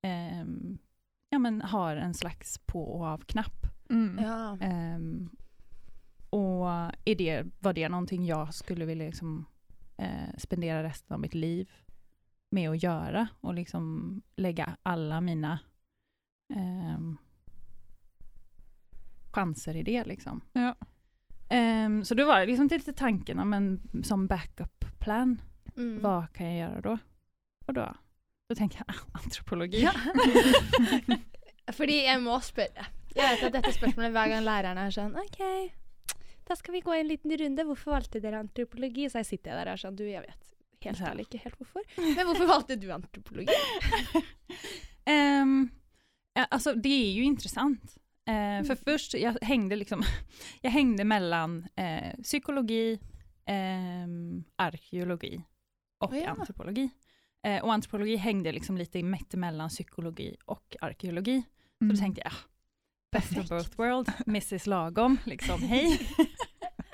ehm, 0.02 0.78
ja, 1.30 1.40
men 1.40 1.62
har 1.62 1.96
en 1.96 2.14
slags 2.14 2.58
på 2.58 2.84
och 2.84 3.06
av-knapp. 3.06 3.66
Mm. 3.90 4.24
ja. 4.24 4.58
Ehm, 4.62 5.30
och 6.30 6.68
är 7.06 7.16
det, 7.16 7.46
var 7.60 7.74
det 7.74 7.90
någonting 7.90 8.26
jag 8.26 8.54
skulle 8.54 8.86
vilja 8.86 9.06
liksom, 9.06 9.46
eh, 9.98 10.38
spendera 10.38 10.84
resten 10.84 11.14
av 11.14 11.20
mitt 11.20 11.34
liv 11.34 11.72
med 12.52 12.70
att 12.70 12.84
göra 12.84 13.28
och 13.42 13.54
liksom 13.54 14.22
lägga 14.36 14.78
alla 14.84 15.22
mina 15.22 15.60
ehm, 16.54 17.18
chanser 19.32 19.76
i 19.76 19.84
det 19.84 20.04
liksom. 20.04 20.42
Ja. 20.54 20.76
Ehm, 21.50 22.06
så 22.06 22.16
då 22.16 22.26
var 22.26 22.40
det 22.40 22.46
liksom 22.46 22.68
lite 22.68 22.94
tanken 22.94 23.40
om 23.40 23.54
en 23.54 23.82
som 24.04 24.28
backup 24.28 24.86
plan. 25.00 25.42
Mm. 25.78 26.02
Vad 26.02 26.34
kan 26.34 26.46
jag 26.46 26.70
göra 26.70 26.82
då? 26.82 26.98
Och 27.66 27.74
då, 27.74 27.94
då 28.50 28.56
tänker 28.56 28.84
jag 28.88 28.96
antropologi. 29.24 29.82
Ja. 29.82 29.94
Fordi 31.72 32.04
jeg 32.04 32.22
må 32.24 32.40
spørre. 32.44 32.86
Jeg 33.16 33.28
vet 33.28 33.44
at 33.48 33.54
dette 33.54 33.72
spørsmålet 33.76 34.12
hver 34.12 34.32
gang 34.32 34.44
læreren 34.44 34.80
er 34.80 34.94
sånn 34.96 35.16
OK, 35.20 35.40
da 36.48 36.56
skal 36.56 36.78
vi 36.78 36.82
gå 36.84 36.94
en 36.96 37.08
liten 37.08 37.34
runde. 37.38 37.66
Hvorfor 37.68 37.96
valgte 37.96 38.22
dere 38.24 38.40
antropologi? 38.40 39.10
Så 39.12 39.20
jeg 39.20 39.30
sitter 39.34 39.56
der 39.56 39.72
og 39.72 39.76
er 39.76 39.82
sånn 39.84 39.98
Du, 40.00 40.06
jeg 40.08 40.24
vet 40.24 40.52
helt 40.90 41.02
ærlig 41.02 41.22
ikke 41.28 41.38
helt 41.44 41.56
hvorfor. 41.58 41.82
Men 41.98 42.26
hvorfor 42.26 42.46
valgte 42.48 42.76
du 42.76 42.92
antropologi? 42.92 43.54
Ja, 46.34 46.46
alltså 46.50 46.74
det 46.74 46.90
är 46.90 47.12
ju 47.12 47.24
intressant. 47.24 47.98
Eh, 48.28 48.64
för 48.68 48.76
först, 48.76 49.14
jag 49.14 49.38
hängde 49.42 49.76
liksom, 49.76 50.04
jag 50.62 50.72
hängde 50.72 51.04
mellan 51.04 51.68
eh, 51.76 52.22
psykologi, 52.24 53.00
ehm, 53.46 54.44
arkeologi 54.56 55.44
och 56.00 56.12
Oh 56.12 56.18
ja. 56.18 56.30
antropologi. 56.30 56.90
Eh, 57.48 57.64
och 57.64 57.74
antropologi 57.74 58.16
hängde 58.16 58.52
liksom 58.52 58.78
lite 58.78 59.04
mittemellan 59.04 59.70
psykologi 59.70 60.36
och 60.46 60.76
arkeologi. 60.82 61.42
Så 61.42 61.84
Mm. 61.86 61.96
då 61.96 62.00
tänkte 62.02 62.22
jag, 62.26 62.34
ah, 62.34 62.38
best 63.12 63.38
of 63.38 63.50
both 63.50 63.78
world, 63.78 64.12
Mrs 64.28 64.66
Lagom, 64.68 65.18
liksom 65.26 65.62
hej. 65.64 66.00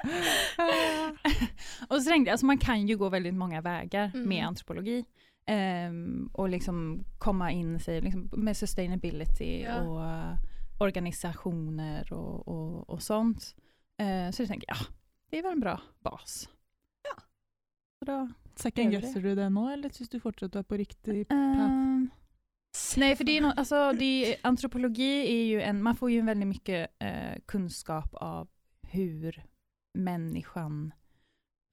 och 1.90 2.02
så 2.04 2.10
tänkte 2.10 2.30
jag, 2.30 2.34
alltså 2.34 2.46
man 2.46 2.58
kan 2.58 2.88
ju 2.88 2.98
gå 2.98 3.10
väldigt 3.10 3.34
många 3.34 3.62
vägar 3.62 4.12
Mm. 4.14 4.30
med 4.30 4.46
antropologi. 4.46 5.06
Ehm, 5.46 6.30
och 6.34 6.50
liksom 6.50 7.04
komma 7.18 7.52
in 7.52 7.80
sig 7.80 8.02
liksom, 8.02 8.30
med 8.34 8.58
sustainability 8.58 9.62
Ja. 9.62 9.82
och 9.82 10.06
eh, 10.06 10.36
organisationer 10.80 12.14
och, 12.14 12.48
och, 12.48 12.90
och 12.90 13.02
sånt. 13.04 13.56
Eh, 13.98 14.32
så 14.32 14.42
jag 14.42 14.50
tänker 14.50 14.68
jag, 14.68 14.78
ja, 14.78 14.86
det 15.30 15.38
är 15.40 15.44
väl 15.44 15.52
en 15.52 15.60
bra 15.60 15.82
bas. 16.04 16.50
Ja. 17.04 17.24
Så 18.00 18.06
då, 18.06 18.30
Second 18.56 18.94
Gjør 18.94 19.02
det. 19.02 19.08
guesser 19.08 19.22
du 19.22 19.36
det 19.36 19.50
nå, 19.50 19.70
eller 19.70 19.90
syns 19.90 20.10
du 20.10 20.20
fortsatt 20.20 20.52
du 20.54 20.60
er 20.60 20.64
på 20.64 20.78
riktig 20.78 21.26
ehm, 21.30 22.10
Nej, 22.98 23.16
för 23.16 23.24
det 23.24 23.38
är, 23.38 23.42
no, 23.42 23.54
alltså, 23.58 23.94
det 23.94 24.06
är, 24.34 24.36
antropologi 24.44 25.28
är 25.28 25.46
ju 25.46 25.62
en, 25.62 25.84
man 25.84 25.96
får 25.96 26.12
ju 26.12 26.22
väldigt 26.22 26.48
mycket 26.48 26.90
eh, 27.00 27.40
kunskap 27.46 28.10
av 28.14 28.48
hur 28.82 29.44
människan 29.94 30.94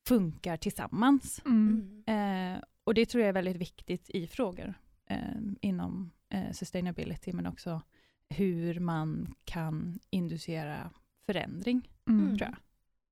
funkar 0.08 0.56
tillsammans. 0.56 1.42
mm. 1.46 2.02
Mm. 2.06 2.54
Eh, 2.56 2.62
och 2.84 2.94
det 2.94 3.06
tror 3.06 3.20
jag 3.22 3.28
är 3.28 3.32
väldigt 3.32 3.56
viktigt 3.56 4.10
i 4.10 4.26
frågor 4.26 4.74
eh, 5.10 5.18
inom 5.60 6.10
eh, 6.28 6.52
sustainability, 6.52 7.32
men 7.32 7.46
också 7.46 7.82
hur 8.28 8.80
man 8.80 9.34
kan 9.44 9.98
inducera 10.10 10.90
förändring, 11.26 11.88
Mm. 12.08 12.26
tror 12.38 12.40
jag. 12.50 12.56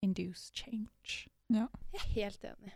Induce 0.01 0.51
change. 0.55 1.29
Jeg 1.49 1.69
er 1.93 2.09
helt 2.15 2.45
enig. 2.45 2.73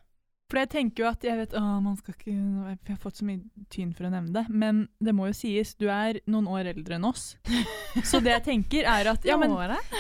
For 0.51 0.59
jeg 0.61 0.69
tenker 0.71 1.03
jo 1.03 1.09
at 1.11 1.25
jeg 1.25 1.37
vet, 1.41 1.55
å, 1.59 1.61
man 1.83 1.97
skal 1.99 2.15
ikke, 2.15 2.31
Jeg 2.31 2.79
har 2.89 2.97
fått 3.03 3.17
så 3.19 3.25
mye 3.27 3.41
tyn 3.69 3.91
for 3.95 4.07
å 4.07 4.11
nevne 4.11 4.33
det, 4.33 4.45
men 4.49 4.89
det 5.03 5.13
må 5.13 5.27
jo 5.27 5.35
sies, 5.35 5.75
du 5.75 5.89
er 5.91 6.21
noen 6.31 6.47
år 6.49 6.71
eldre 6.71 6.95
enn 6.97 7.05
oss. 7.05 7.37
Så 8.05 8.21
det 8.21 8.31
jeg 8.31 8.45
tenker 8.45 8.85
er 8.87 9.11
at 9.11 9.25
Ja, 9.27 9.37
men, 9.37 9.51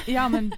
ja, 0.06 0.28
men 0.28 0.52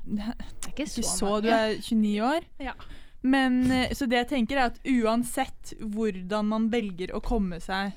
ikke 0.86 1.02
så, 1.02 1.02
så 1.18 1.30
mange. 1.32 1.42
Du 1.42 1.48
er 1.54 1.76
29 1.82 2.24
år. 2.28 2.48
Ja. 2.62 2.74
Men, 3.22 3.56
eh, 3.74 3.94
så 3.98 4.06
det 4.06 4.20
jeg 4.22 4.28
tenker 4.30 4.56
er 4.60 4.70
at 4.70 4.78
uansett 4.86 5.72
hvordan 5.80 6.46
man 6.52 6.68
velger 6.70 7.10
å 7.18 7.20
komme 7.24 7.58
seg 7.60 7.96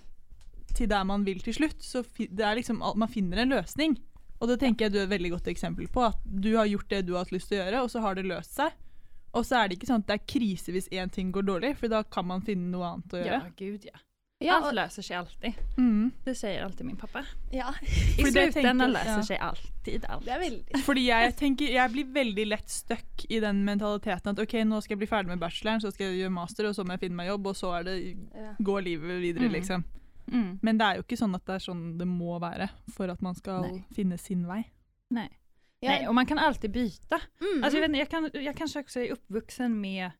til 0.73 0.87
der 0.87 1.03
man 1.05 1.25
vil 1.27 1.41
til 1.43 1.53
slutt, 1.53 1.81
så 1.83 2.01
er 2.19 2.55
liksom, 2.57 2.79
man 2.95 3.11
finner 3.11 3.43
en 3.43 3.51
løsning. 3.53 3.97
Og 4.41 4.47
det 4.49 4.59
tenker 4.63 4.85
jeg 4.87 4.93
du 4.95 4.99
er 5.01 5.03
et 5.05 5.11
veldig 5.13 5.33
godt 5.35 5.49
eksempel 5.51 5.87
på. 5.93 6.01
At 6.07 6.17
du 6.25 6.55
har 6.57 6.65
gjort 6.65 6.89
det 6.89 7.03
du 7.05 7.13
har 7.13 7.25
hatt 7.25 7.33
lyst 7.35 7.51
til 7.51 7.59
å 7.59 7.65
gjøre, 7.65 7.81
og 7.85 7.91
så 7.93 8.01
har 8.01 8.15
det 8.17 8.25
løst 8.25 8.55
seg. 8.57 8.71
Og 9.37 9.45
så 9.47 9.59
er 9.61 9.67
det 9.69 9.77
ikke 9.77 9.87
sånn 9.91 10.01
at 10.01 10.07
det 10.09 10.15
er 10.17 10.25
krise 10.33 10.73
hvis 10.73 10.89
én 10.91 11.11
ting 11.13 11.29
går 11.31 11.45
dårlig, 11.47 11.75
for 11.79 11.91
da 11.91 12.01
kan 12.03 12.25
man 12.27 12.41
finne 12.43 12.71
noe 12.73 12.87
annet 12.95 13.13
å 13.13 13.21
Ja, 13.21 13.37
gjøre. 13.37 13.51
gud 13.59 13.85
ja. 13.91 13.99
Ja, 14.41 14.61
Allt 14.63 14.73
löser 14.75 15.01
sig 15.01 15.15
alltid. 15.15 15.53
Mm. 15.77 16.11
Det 16.23 16.35
säger 16.35 16.63
alltid 16.65 16.85
min 16.85 16.95
pappa. 16.97 17.25
ja, 17.51 17.73
I 18.17 18.21
För 18.23 18.31
slutändan 18.31 18.53
tänker- 18.79 18.87
löser 18.87 19.17
ja. 19.17 19.23
sig 19.23 19.37
alltid 19.37 20.05
allt. 20.05 20.25
Fordi 20.85 21.01
jeg 21.07 21.35
tenker, 21.37 21.65
jeg 21.73 21.91
blir 21.91 22.05
veldig 22.05 22.47
lett 22.47 22.69
stuck 22.69 23.25
i 23.29 23.39
den 23.39 23.65
mentaliteten 23.65 24.31
at 24.31 24.39
ok, 24.39 24.53
nå 24.65 24.81
skal 24.81 24.93
jeg 24.93 24.97
bli 24.97 25.07
ferdig 25.07 25.27
med 25.27 25.39
bacheloren, 25.39 25.81
så 25.81 25.91
skal 25.91 26.05
jeg 26.07 26.17
gjøre 26.23 26.29
master, 26.29 26.67
og 26.69 26.75
så 26.75 26.83
må 26.83 26.93
jeg 26.93 26.99
finne 26.99 27.15
meg 27.15 27.27
jobb, 27.27 27.47
og 27.47 27.55
så 27.55 27.83
det, 27.83 27.95
ja. 28.35 28.53
går 28.63 28.81
livet 28.81 29.21
videre, 29.21 29.43
Mm. 29.47 29.51
liksom. 29.53 29.83
Mm. 30.27 30.59
Men 30.61 30.77
det 30.77 30.85
er 30.87 30.95
jo 30.95 31.01
ikke 31.01 31.17
sånn 31.17 31.35
at 31.35 31.45
det 31.45 31.53
er 31.55 31.59
sånn 31.59 31.97
det 31.97 32.07
må 32.07 32.39
være 32.39 32.69
for 32.95 33.09
at 33.11 33.21
man 33.21 33.35
skal 33.35 33.61
Nej. 33.61 33.83
finne 33.95 34.17
sin 34.17 34.47
vei. 34.47 34.63
Nej. 35.09 35.29
Ja, 35.83 35.89
Nej, 35.89 36.07
och 36.07 36.15
man 36.15 36.25
kan 36.25 36.37
alltid 36.39 36.71
byta. 36.71 37.19
mm. 37.41 37.63
Alltså, 37.63 37.77
jag, 37.77 37.81
vet, 37.81 37.89
inte, 37.89 37.99
jag, 37.99 38.09
kan, 38.09 38.29
jag 38.43 38.55
kanske 38.57 38.79
också 38.79 38.99
är 38.99 39.11
uppvuxen 39.11 39.81
med 39.81 40.11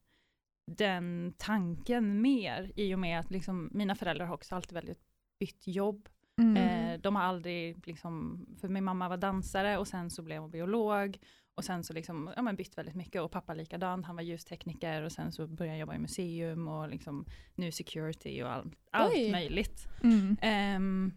den 0.66 1.34
tanken 1.38 2.20
mer 2.20 2.72
i 2.76 2.94
och 2.94 2.98
med 2.98 3.20
att 3.20 3.30
liksom, 3.30 3.70
mina 3.72 3.94
föräldrar 3.94 4.26
har 4.26 4.34
också 4.34 4.54
alltid 4.54 4.72
väldigt 4.72 5.00
bytt 5.40 5.66
jobb. 5.66 6.08
Mm. 6.38 6.56
Eh, 6.56 7.00
de 7.00 7.16
har 7.16 7.22
aldrig, 7.22 7.86
liksom, 7.86 8.46
för 8.60 8.68
min 8.68 8.84
mamma 8.84 9.08
var 9.08 9.16
dansare 9.16 9.78
och 9.78 9.88
sen 9.88 10.10
så 10.10 10.22
blev 10.22 10.40
hon 10.40 10.50
biolog 10.50 11.18
och 11.54 11.64
sen 11.64 11.84
så 11.84 11.92
liksom, 11.92 12.32
ja, 12.36 12.42
men 12.42 12.56
bytt 12.56 12.78
väldigt 12.78 12.94
mycket 12.94 13.22
och 13.22 13.30
pappa 13.30 13.54
likadant, 13.54 14.06
han 14.06 14.16
var 14.16 14.22
ljustekniker 14.22 15.02
och 15.02 15.12
sen 15.12 15.32
så 15.32 15.46
började 15.46 15.76
jag 15.76 15.80
jobba 15.80 15.94
i 15.94 15.98
museum 15.98 16.68
och 16.68 16.88
liksom, 16.88 17.26
nu 17.54 17.72
security 17.72 18.42
och 18.42 18.52
all, 18.52 18.74
allt 18.90 19.30
möjligt. 19.30 19.88
Mm. 20.02 20.36
Ehm, 20.42 21.12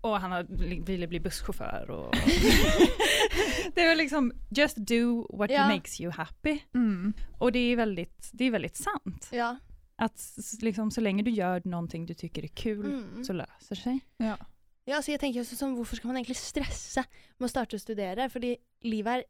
och 0.00 0.20
han 0.20 0.32
har, 0.32 0.42
ville 0.86 1.06
bli 1.06 1.20
busschaufför 1.20 1.90
och 1.90 2.14
det 3.74 3.86
var 3.88 3.94
liksom 3.94 4.32
just 4.50 4.76
do 4.76 5.26
what 5.38 5.50
Ja. 5.50 5.68
makes 5.68 6.00
you 6.00 6.10
happy. 6.12 6.58
Mm. 6.74 7.12
Och 7.38 7.52
det 7.52 7.58
är 7.72 7.76
väldigt, 7.76 8.30
det 8.32 8.44
är 8.44 8.50
väldigt 8.50 8.76
sant. 8.76 9.28
ja. 9.32 9.56
Att 9.96 10.36
liksom, 10.62 10.90
så 10.90 11.00
länge 11.00 11.22
du 11.22 11.30
gör 11.30 11.62
någonting 11.64 12.06
du 12.06 12.14
tycker 12.14 12.42
är 12.44 12.48
kul 12.48 12.84
Mm. 12.86 13.24
så 13.24 13.32
løser 13.32 13.74
sig. 13.74 14.00
Ja. 14.16 14.36
Ja, 14.84 15.02
så 15.02 15.10
jeg 15.12 15.20
tenker 15.20 15.40
også 15.44 15.54
sånn, 15.56 15.76
Hvorfor 15.76 15.94
skal 15.96 16.08
man 16.10 16.16
egentlig 16.18 16.36
stresse 16.36 17.04
med 17.38 17.46
å 17.46 17.50
starte 17.52 17.76
å 17.76 17.80
studere? 17.80 18.26
Fordi 18.30 18.56
livet 18.82 19.12
er 19.22 19.24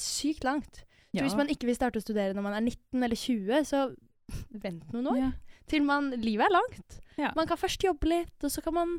sykt 0.00 0.44
langt. 0.44 0.84
Så 1.10 1.24
hvis 1.24 1.34
man 1.34 1.48
ikke 1.50 1.66
vil 1.66 1.74
starte 1.74 1.98
å 1.98 2.04
studere 2.04 2.34
når 2.36 2.42
man 2.42 2.54
er 2.54 2.60
19 2.60 3.02
eller 3.02 3.16
20, 3.18 3.64
så 3.66 3.80
vent 4.62 4.92
noen 4.92 5.08
år. 5.10 5.16
ja. 5.18 5.30
Til 5.70 5.82
man 5.86 6.10
Livet 6.10 6.46
er 6.46 6.54
langt. 6.54 7.00
Ja. 7.18 7.32
Man 7.36 7.46
kan 7.46 7.58
først 7.58 7.82
jobbe 7.84 8.08
litt, 8.10 8.44
og 8.44 8.50
så 8.50 8.62
kan 8.62 8.74
man 8.74 8.94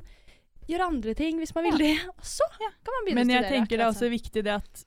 gjøre 0.69 0.87
andre 0.87 1.13
ting 1.17 1.37
hvis 1.39 1.53
man 1.55 1.63
vil 1.65 1.71
Ja. 1.73 1.77
det. 1.77 2.07
Og 2.09 2.23
så 2.23 2.43
kan 2.59 2.93
man 2.93 3.05
begynne 3.05 3.15
Men 3.25 3.27
studere. 3.29 3.49
tenker 3.51 3.77
det 3.77 3.79
er 3.79 3.85
akkurat 3.85 3.95
også 3.95 4.05
sånn. 4.07 4.17
viktig 4.19 4.43
det 4.43 4.53
at 4.53 4.85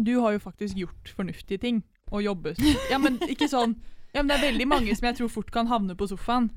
du 0.00 0.20
har 0.20 0.32
jo 0.32 0.38
faktisk 0.38 0.76
gjort 0.76 1.08
fornuftige 1.16 1.60
ting 1.60 1.82
og 2.12 2.22
jobbet. 2.22 2.58
Ja, 2.90 2.98
men 2.98 3.18
ikke 3.32 3.48
sånn 3.48 3.76
Ja, 4.14 4.22
men 4.22 4.28
det 4.28 4.38
er 4.38 4.52
veldig 4.52 4.66
mange 4.66 4.96
som 4.96 5.06
jeg 5.06 5.16
tror 5.18 5.28
fort 5.28 5.50
kan 5.52 5.66
havne 5.68 5.94
på 5.94 6.08
sofaen. 6.08 6.50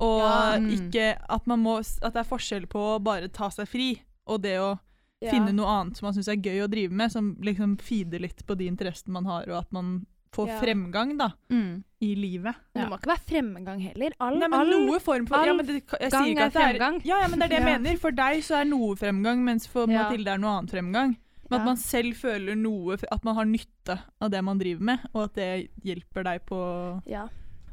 Og 0.00 0.20
Ja. 0.20 0.58
Mm. 0.58 0.70
ikke 0.70 1.18
at 1.28 1.46
man 1.46 1.62
må 1.62 1.78
At 2.02 2.12
det 2.14 2.20
er 2.20 2.28
forskjell 2.36 2.66
på 2.68 2.98
å 2.98 3.02
bare 3.02 3.28
ta 3.28 3.48
seg 3.48 3.66
fri 3.68 4.00
og 4.26 4.42
det 4.42 4.58
å 4.58 4.78
Ja. 5.20 5.30
finne 5.32 5.52
noe 5.54 5.66
annet 5.66 5.96
som 5.96 6.06
man 6.06 6.14
syns 6.14 6.28
er 6.28 6.36
gøy 6.36 6.62
å 6.62 6.68
drive 6.70 6.92
med, 6.92 7.10
som 7.10 7.34
liksom 7.42 7.76
feeder 7.80 8.20
litt 8.20 8.44
på 8.46 8.56
de 8.56 8.68
interessene 8.68 9.08
man 9.12 9.24
har, 9.24 9.42
og 9.48 9.58
at 9.64 9.72
man 9.72 10.06
får 10.32 10.48
Ja. 10.48 10.60
fremgang 10.60 11.16
da, 11.18 11.28
Mm. 11.50 11.84
i 12.00 12.14
livet. 12.14 12.54
Men 12.74 12.84
det 12.84 12.90
må 12.90 12.98
ikke 12.98 13.10
være 13.14 13.26
fremgang 13.28 13.80
heller. 13.80 14.12
All, 14.20 14.38
Nei, 14.38 14.48
men 14.48 14.60
all 14.60 14.70
noe 14.86 15.00
form 15.00 15.26
for 15.26 15.36
ja, 15.36 15.50
all 15.50 15.56
men 15.56 15.66
det, 15.66 15.86
gang 15.86 16.00
ikke 16.00 16.10
er 16.10 16.50
det 16.50 16.56
er 16.56 16.60
fremgang. 16.78 17.00
Ja, 17.04 17.20
ja, 17.22 17.28
men 17.28 17.38
det 17.38 17.44
er 17.46 17.48
det 17.48 17.58
jeg 17.58 17.66
Ja. 17.68 17.78
mener. 17.78 17.96
For 17.98 18.10
deg 18.10 18.42
så 18.42 18.60
er 18.60 18.64
noe 18.64 18.94
fremgang, 18.96 19.42
mens 19.44 19.66
for 19.66 19.86
Ja. 19.90 20.04
Mathilde 20.10 20.28
er 20.28 20.38
noe 20.38 20.58
annet 20.58 20.70
fremgang. 20.70 21.16
Men 21.50 21.60
at 21.60 21.64
Ja. 21.64 21.64
man 21.64 21.76
selv 21.76 22.14
føler 22.14 22.54
noe, 22.56 22.98
at 23.10 23.24
man 23.24 23.34
har 23.34 23.44
nytte 23.44 24.02
av 24.20 24.30
det 24.30 24.44
man 24.44 24.58
driver 24.58 24.80
med, 24.82 24.98
og 25.14 25.24
at 25.24 25.34
det 25.34 25.70
hjelper 25.82 26.22
deg 26.24 26.44
på 26.46 27.02
Ja. 27.06 27.28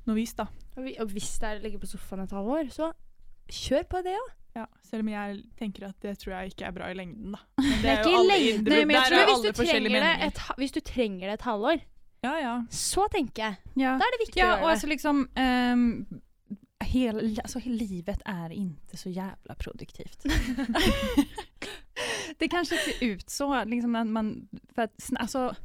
noe 0.07 0.15
vis, 0.15 0.33
da. 0.33 0.47
Og, 0.77 0.83
vi, 0.85 0.95
og 0.99 1.07
hvis 1.09 1.37
det 1.39 1.43
er 1.49 1.59
å 1.59 1.63
ligge 1.63 1.79
på 1.79 1.87
sofaen 1.87 2.23
et 2.23 2.29
halvår, 2.31 2.71
så 2.71 2.93
kjør 3.49 3.83
på 3.89 4.03
det 4.03 4.13
òg. 4.15 4.31
Ja, 4.55 4.65
selv 4.89 5.01
om 5.01 5.09
jeg 5.09 5.43
tenker 5.59 5.89
at 5.89 5.99
det 5.99 6.17
tror 6.19 6.31
jeg 6.39 6.53
ikke 6.55 6.67
er 6.67 6.71
bra 6.71 6.85
i 6.89 6.93
lengden, 6.93 7.33
da. 7.33 7.39
Det 7.81 7.85
er 7.91 7.97
ikke 8.03 8.15
i 8.15 8.27
lengden, 8.31 8.87
men 8.87 8.95
jeg 8.95 9.03
der 9.03 9.09
tror 9.09 9.19
er 9.19 9.25
hvis 9.25 9.35
alle 9.35 9.51
du, 9.51 9.63
trenger 9.63 9.89
det 9.89 10.27
et, 10.27 10.37
hvis 10.57 10.71
du 10.71 10.79
trenger 10.79 11.19
det 11.27 11.33
et 11.33 11.41
halvår, 11.41 11.81
Ja, 12.25 12.39
ja. 12.39 12.65
så 12.69 13.07
tenker 13.11 13.43
jeg. 13.43 13.55
Ja. 13.73 13.97
Da 13.99 14.07
er 14.07 14.17
det 14.17 14.25
viktig 14.25 14.41
Ja, 14.41 14.61
och 14.61 14.69
alltså 14.69 14.87
liksom, 14.87 15.27
ehm, 15.35 16.05
hel, 16.79 17.39
alltså, 17.43 17.59
livet 17.63 18.21
är 18.25 18.49
inte 18.49 18.97
så 18.97 19.09
jävla 19.09 19.55
produktivt. 19.55 20.25
det 22.37 22.47
kanske 22.47 22.77
ser 22.77 23.03
ut 23.03 23.29
så, 23.29 23.63
liksom 23.63 23.91
när 23.91 24.03
man, 24.03 24.47
för 24.75 24.81
att, 24.81 25.09
alltså, 25.15 25.55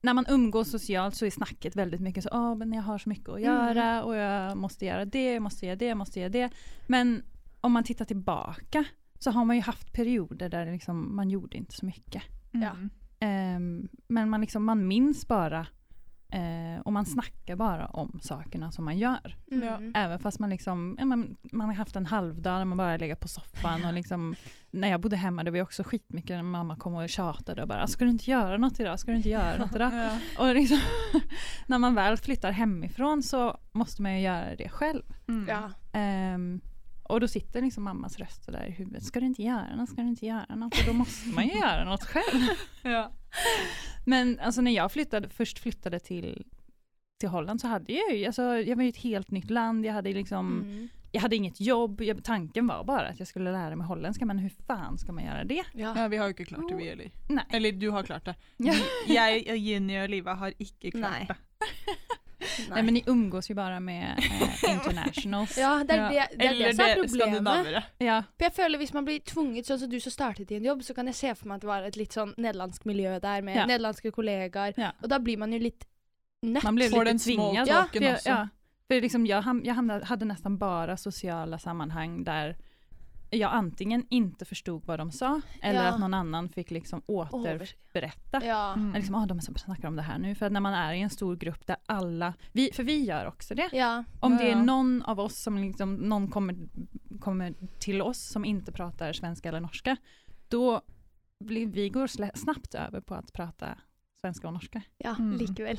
när 0.00 0.14
man 0.14 0.26
umgås 0.28 0.70
socialt 0.70 1.14
så 1.14 1.26
är 1.26 1.30
snacket 1.30 1.76
väldigt 1.76 2.00
mycket 2.00 2.24
så, 2.24 2.30
åh 2.32 2.54
men 2.54 2.72
jag 2.72 2.82
har 2.82 2.98
så 2.98 3.08
mycket 3.08 3.28
att 3.28 3.40
göra 3.40 4.04
och 4.04 4.16
jag 4.16 4.56
måste 4.56 4.84
göra 4.84 5.04
det, 5.04 5.32
jag 5.32 5.42
måste 5.42 5.66
göra 5.66 5.76
det, 5.76 5.86
jag 5.86 5.96
måste 5.96 6.20
göra 6.20 6.28
det. 6.28 6.50
Men 6.86 7.22
om 7.60 7.72
man 7.72 7.84
tittar 7.84 8.04
tillbaka 8.04 8.84
så 9.18 9.30
har 9.30 9.44
man 9.44 9.56
ju 9.56 9.62
haft 9.62 9.92
perioder 9.92 10.48
där 10.48 10.72
liksom, 10.72 11.16
man 11.16 11.30
gjorde 11.30 11.56
inte 11.56 11.74
så 11.74 11.86
mycket. 11.86 12.22
Ja. 12.50 12.70
Mm. 12.70 12.90
Ehm, 13.20 13.88
men 14.06 14.30
man, 14.30 14.40
liksom, 14.40 14.64
man 14.64 14.88
minns 14.88 15.28
bara 15.28 15.66
eh, 16.30 16.80
och 16.84 16.92
man 16.92 17.06
snackar 17.06 17.56
bara 17.56 17.86
om 17.86 18.20
sakerna 18.22 18.72
som 18.72 18.84
man 18.84 18.98
gör. 18.98 19.36
Mm. 19.50 19.92
Även 19.94 20.18
fast 20.18 20.38
man, 20.38 20.50
liksom, 20.50 20.96
ja, 20.98 21.04
man, 21.04 21.36
man 21.52 21.66
har 21.66 21.74
haft 21.74 21.96
en 21.96 22.06
halvdag 22.06 22.60
där 22.60 22.64
man 22.64 22.78
bara 22.78 22.96
legat 22.96 23.20
på 23.20 23.28
soffan. 23.28 23.84
Och 23.84 23.92
liksom, 23.92 24.34
när 24.70 24.88
jag 24.88 25.00
bodde 25.00 25.16
hemma 25.16 25.44
det 25.44 25.50
var 25.50 25.62
också 25.62 25.82
skitmycket 25.82 26.30
när 26.30 26.42
mamma 26.42 26.76
kom 26.76 26.94
och 26.94 27.08
tjatade 27.08 27.62
och 27.62 27.68
bara 27.68 27.86
ska 27.86 28.04
du 28.04 28.10
inte 28.10 28.30
göra 28.30 28.56
något 28.56 28.80
idag, 28.80 29.00
ska 29.00 29.10
du 29.10 29.16
inte 29.16 29.28
göra 29.28 29.58
något 29.58 29.74
idag? 29.74 29.92
Ja. 29.94 30.18
Och 30.38 30.54
liksom, 30.54 30.78
när 31.66 31.78
man 31.78 31.94
väl 31.94 32.16
flyttar 32.16 32.50
hemifrån 32.50 33.22
så 33.22 33.56
måste 33.72 34.02
man 34.02 34.14
ju 34.14 34.20
göra 34.20 34.56
det 34.56 34.68
själv. 34.68 35.02
Mm. 35.28 35.46
Ja. 35.48 35.70
Ehm, 35.92 36.60
och 37.04 37.20
då 37.20 37.28
sitter 37.28 37.62
liksom 37.62 37.84
mammas 37.84 38.18
röster 38.18 38.52
där 38.52 38.66
i 38.66 38.70
huvudet. 38.70 39.02
Ska 39.04 39.20
du 39.20 39.26
inte 39.26 39.42
göra 39.42 39.76
något? 39.76 39.88
Ska 39.88 40.02
du 40.02 40.08
inte 40.08 40.26
göra 40.26 40.54
något? 40.54 40.78
Och 40.78 40.84
då 40.86 40.92
måste 40.92 41.28
man 41.28 41.44
ju 41.46 41.52
göra 41.58 41.84
något 41.84 42.04
själv. 42.04 42.40
Ja. 42.82 43.12
Men 44.06 44.40
alltså 44.40 44.60
när 44.60 44.70
jag 44.70 44.92
flyttade, 44.92 45.28
först 45.28 45.58
flyttade 45.58 45.98
till, 46.00 46.44
till 47.20 47.28
Holland 47.28 47.60
så 47.60 47.66
hade 47.68 47.92
jag 47.92 48.16
ju, 48.16 48.26
alltså, 48.26 48.42
jag 48.42 48.76
var 48.76 48.82
ju 48.82 48.88
ett 48.88 48.96
helt 48.96 49.30
nytt 49.30 49.50
land, 49.50 49.84
jag 49.86 49.92
hade 49.92 50.12
liksom, 50.12 50.62
Mm. 50.62 50.88
jag 51.12 51.20
hade 51.20 51.36
inget 51.36 51.60
jobb, 51.60 52.00
jag, 52.00 52.24
tanken 52.24 52.66
var 52.66 52.84
bara 52.84 53.08
att 53.08 53.18
jag 53.18 53.28
skulle 53.28 53.52
lära 53.52 53.76
mig 53.76 53.86
holländska, 53.86 54.26
men 54.26 54.38
hur 54.38 54.48
fan 54.66 54.98
ska 54.98 55.12
man 55.12 55.24
göra 55.24 55.44
det? 55.44 55.62
Ja. 55.74 55.92
ja, 55.96 56.08
vi 56.08 56.16
har 56.16 56.26
jo 56.26 56.30
ikke 56.30 56.44
klart 56.44 56.68
det, 56.68 56.74
vi 56.76 56.88
heller. 56.88 57.10
Nej. 57.28 57.44
Eller 57.50 57.72
du 57.72 57.90
har 57.90 58.02
klart 58.02 58.24
det. 58.24 58.34
Ja. 58.56 58.74
Jeg, 59.08 59.56
Jenny 59.58 59.98
og 60.02 60.08
Liva 60.08 60.34
har 60.34 60.52
ikke 60.58 60.90
klart 60.90 61.12
Nei. 61.12 61.26
det. 61.28 61.36
Nej 62.68 62.82
men 62.82 62.94
ni 62.94 63.02
umgås 63.06 63.50
ju 63.50 63.54
bara 63.54 63.80
med 63.80 64.18
eh, 64.18 64.72
internationals. 64.74 65.58
Ja, 65.58 65.84
det 65.88 65.94
er 65.94 65.96
Ja. 66.12 66.26
det, 66.30 66.38
det, 66.38 66.44
er 66.46 66.50
Eller 66.50 66.66
det 66.66 66.76
som 66.76 67.18
det 67.18 67.24
problemet. 67.24 67.82
Ja. 67.98 68.22
For 68.38 68.44
jeg 68.44 68.52
føler 68.52 68.78
Hvis 68.78 68.92
man 68.92 69.04
blir 69.04 69.20
tvunget, 69.20 69.66
sånn 69.66 69.78
som 69.78 69.90
du 69.90 70.00
som 70.00 70.12
startet 70.12 70.50
i 70.50 70.56
en 70.56 70.64
jobb, 70.64 70.82
så 70.84 70.94
kan 70.94 71.06
jeg 71.06 71.14
se 71.14 71.34
for 71.34 71.48
meg 71.48 71.54
at 71.56 71.60
det 71.64 71.68
var 71.70 71.82
et 71.88 71.96
litt 71.96 72.12
sånn 72.12 72.34
nederlandsk 72.36 72.84
miljø 72.84 73.18
der, 73.20 73.40
med 73.42 73.56
Ja. 73.56 73.66
nederlandske 73.66 74.10
kollegaer. 74.12 74.74
Ja. 74.76 74.90
Og 75.02 75.08
da 75.08 75.18
blir 75.18 75.36
man 75.38 75.52
jo 75.52 75.58
litt 75.58 75.86
nødt. 76.42 76.64
Man 76.64 76.74
blev 76.74 76.90
Får 76.90 77.04
lite 77.04 77.18
tvingad. 77.24 77.68
Ja, 77.68 77.86
för 77.92 78.02
jag, 78.02 78.18
ja, 78.24 78.48
för 78.88 79.00
liksom 79.00 79.26
jag, 79.26 79.42
ham- 79.42 79.62
jag 79.64 79.74
hamnade, 79.74 80.04
hade 80.04 80.24
nästan 80.24 80.58
bara 80.58 80.96
sociala 80.96 81.58
sammanhang 81.58 82.24
där 82.24 82.56
jag 83.34 83.52
antingen 83.52 84.06
inte 84.10 84.44
förstod 84.44 84.84
vad 84.86 84.98
de 84.98 85.12
sa 85.12 85.40
eller 85.62 85.84
Ja. 85.84 85.88
att 85.90 86.00
någon 86.00 86.14
annan 86.14 86.48
fick 86.48 86.70
liksom 86.70 87.02
återberätta. 87.06 88.40
Ja. 88.44 88.72
Mm. 88.72 88.88
Eller 88.88 88.98
Liksom, 88.98 89.14
ah, 89.14 89.26
de 89.26 89.40
snackar 89.40 89.88
om 89.88 89.96
det 89.96 90.02
här 90.02 90.18
nu. 90.18 90.34
För 90.34 90.46
att 90.46 90.52
när 90.52 90.60
man 90.60 90.74
är 90.74 90.92
i 90.94 91.00
en 91.00 91.10
stor 91.10 91.36
grupp 91.36 91.66
där 91.66 91.76
alla, 91.86 92.34
vi, 92.52 92.70
för 92.72 92.82
vi 92.82 93.04
gör 93.04 93.26
också 93.26 93.54
det. 93.54 93.68
ja. 93.72 94.04
Om 94.20 94.36
det 94.36 94.50
är 94.50 94.56
någon 94.56 95.02
av 95.02 95.20
oss 95.20 95.42
som 95.42 95.58
liksom, 95.58 95.94
någon 95.94 96.28
kommer, 96.28 96.56
kommer 97.20 97.54
till 97.78 98.02
oss 98.02 98.18
som 98.28 98.44
inte 98.44 98.72
pratar 98.72 99.12
svenska 99.12 99.48
eller 99.48 99.60
norska, 99.60 99.96
då 100.48 100.80
blir, 101.44 101.66
vi 101.66 101.88
går 101.88 102.06
snabbt 102.36 102.74
över 102.74 103.00
på 103.00 103.14
att 103.14 103.32
prata 103.32 103.68
svenska 104.20 104.46
och 104.46 104.52
norska. 104.52 104.82
Ja, 104.98 105.14
Mm. 105.18 105.38
likevel. 105.38 105.78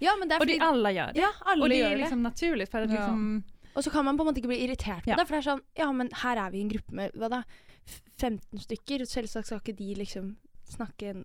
Ja, 0.00 0.10
men 0.18 0.28
det 0.28 0.34
er 0.36 0.40
Och 0.40 0.46
det 0.46 0.58
alla 0.60 0.92
gör 0.92 1.10
det. 1.14 1.20
Ja, 1.20 1.28
alle 1.44 1.62
och 1.62 1.68
det 1.68 1.82
är 1.82 1.90
det. 1.90 1.96
liksom 1.96 2.22
naturligt 2.22 2.70
för 2.70 2.80
att 2.82 2.90
Ja. 2.90 2.96
liksom, 2.96 3.42
Og 3.74 3.84
så 3.84 3.90
kan 3.90 4.04
man 4.04 4.16
på 4.18 4.22
en 4.24 4.28
måte 4.30 4.40
ikke 4.42 4.48
bli 4.52 4.62
irritert 4.66 5.04
på 5.04 5.10
Ja. 5.10 5.16
det, 5.16 5.26
for 5.28 5.36
det 5.36 5.46
er 5.46 5.50
sånn 5.50 5.62
Ja, 5.78 5.90
men 5.92 6.10
her 6.22 6.36
er 6.36 6.50
vi 6.50 6.58
i 6.58 6.62
en 6.66 6.68
gruppe 6.72 6.92
med 6.92 7.12
hva 7.14 7.28
da, 7.30 7.42
F- 7.86 8.02
15 8.20 8.58
stykker, 8.60 9.00
og 9.02 9.08
selvsagt 9.08 9.46
skal 9.46 9.58
ikke 9.62 9.76
de 9.78 9.94
liksom 9.94 10.36
snakke 10.68 11.08
en 11.10 11.24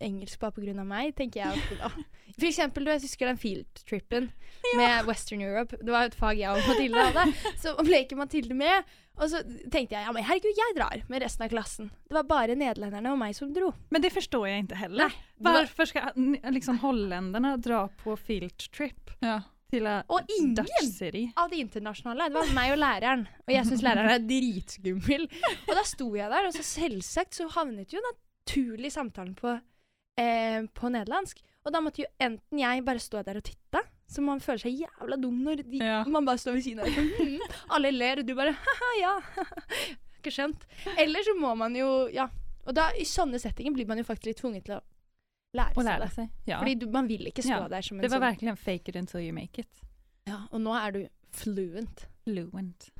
engelsk 0.00 0.38
bare 0.40 0.52
pga. 0.52 0.84
meg, 0.84 1.14
tenker 1.16 1.40
jeg. 1.42 1.58
At, 1.58 1.78
da. 1.78 1.88
For 2.40 2.46
eksempel, 2.46 2.84
du, 2.86 2.90
jeg 2.90 3.02
husker 3.02 3.26
den 3.26 3.36
fieldtrippen 3.36 4.30
med 4.78 5.04
Western 5.06 5.42
Europe. 5.42 5.76
Det 5.76 5.90
var 5.92 6.04
et 6.08 6.14
fag 6.14 6.38
jeg 6.38 6.48
og 6.48 6.62
Mathilde 6.68 7.02
hadde. 7.10 7.34
Så 7.62 7.74
ble 7.84 7.98
ikke 8.06 8.16
Mathilde 8.16 8.54
med. 8.56 8.84
Og 9.20 9.28
så 9.28 9.42
tenkte 9.68 9.92
jeg 9.98 10.06
ja, 10.06 10.12
men 10.16 10.24
herregud, 10.24 10.56
jeg 10.56 10.76
drar 10.78 11.02
med 11.12 11.20
resten 11.20 11.44
av 11.44 11.50
klassen. 11.52 11.90
Det 12.08 12.14
var 12.16 12.22
bare 12.24 12.54
nederlenderne 12.56 13.10
og 13.12 13.18
meg 13.20 13.34
som 13.36 13.50
dro. 13.52 13.74
Men 13.90 14.00
det 14.00 14.10
förstår 14.14 14.48
jag 14.48 14.58
inte 14.58 14.74
heller. 14.74 15.12
Var- 15.36 15.52
Varför 15.52 15.84
ska 15.84 16.12
liksom 16.50 16.78
holländarna 16.78 17.56
dra 17.56 17.88
på 17.88 18.16
field 18.16 18.56
trip 18.72 19.10
Ja. 19.20 19.42
Till 19.70 19.86
a 19.86 20.00
Og 20.08 20.20
ingen 20.38 20.58
av 21.36 21.50
de 21.50 21.60
internasjonale. 21.62 22.28
Det 22.30 22.34
var 22.38 22.54
meg 22.56 22.72
og 22.74 22.80
læreren. 22.82 23.26
Og 23.46 23.54
jeg 23.54 23.66
syns 23.68 23.82
læreren 23.86 24.10
er 24.14 24.24
dritskummel. 24.26 25.28
Og 25.68 25.72
da 25.78 25.84
sto 25.88 26.08
jeg 26.18 26.30
der, 26.32 26.48
og 26.50 26.56
så 26.56 26.64
selvsagt 26.66 27.38
så 27.38 27.48
havnet 27.54 27.94
jo 27.94 28.02
naturlig 28.08 28.90
samtalen 28.92 29.34
på, 29.38 29.54
eh, 30.18 30.60
på 30.74 30.90
nederlandsk. 30.92 31.40
Og 31.64 31.72
da 31.74 31.80
måtte 31.84 32.02
jo 32.02 32.08
enten 32.20 32.58
jeg 32.62 32.84
bare 32.86 32.98
stå 33.02 33.22
der 33.26 33.36
og 33.40 33.44
titte, 33.44 33.82
så 34.10 34.22
man 34.24 34.40
føler 34.40 34.62
seg 34.64 34.78
jævla 34.80 35.16
dum 35.20 35.42
når 35.44 35.62
de, 35.62 35.78
Ja. 35.84 36.04
man 36.08 36.24
bare 36.26 36.38
står 36.40 36.56
ved 36.56 36.64
siden 36.64 36.80
av 36.80 36.86
sånn, 36.86 37.10
«Mhm». 37.20 37.40
Alle 37.76 37.90
ler, 37.92 38.18
og 38.22 38.26
du 38.26 38.34
bare 38.34 38.52
haha, 38.56 38.88
ja. 39.00 39.20
Ikke 40.20 40.32
skjønt. 40.34 40.64
Eller 40.98 41.22
så 41.22 41.36
må 41.38 41.54
man 41.56 41.76
jo 41.76 42.08
Ja. 42.12 42.28
Og 42.66 42.74
da, 42.76 42.90
i 42.92 43.04
sånne 43.08 43.38
settinger 43.40 43.72
blir 43.72 43.86
man 43.88 43.98
jo 43.98 44.04
faktisk 44.04 44.26
litt 44.26 44.40
tvunget 44.42 44.64
til 44.66 44.74
å 44.76 44.80
lære 45.54 45.68
Och 45.76 45.82
seg 45.82 45.84
lära 45.84 46.04
det. 46.04 46.10
sig. 46.14 46.28
Ja. 46.46 46.58
Fordi 46.58 46.74
du, 46.74 46.86
man 46.90 47.08
vil 47.08 47.26
ikke 47.26 47.42
stå 47.42 47.50
Ja, 47.56 47.68
der 47.68 47.82
som 47.82 47.96
en 47.98 48.02
Det 48.02 48.10
var 48.10 48.18
sånn 48.18 48.26
verkligen 48.28 48.56
fake 48.56 48.88
it 48.88 48.96
until 48.96 49.20
you 49.20 49.32
make 49.32 49.60
it. 49.60 49.80
ja, 50.24 50.46
Og 50.50 50.60
nå 50.60 50.74
er 50.74 50.90
du 50.92 51.08
fluent. 51.30 52.06
Fluent. 52.24 52.90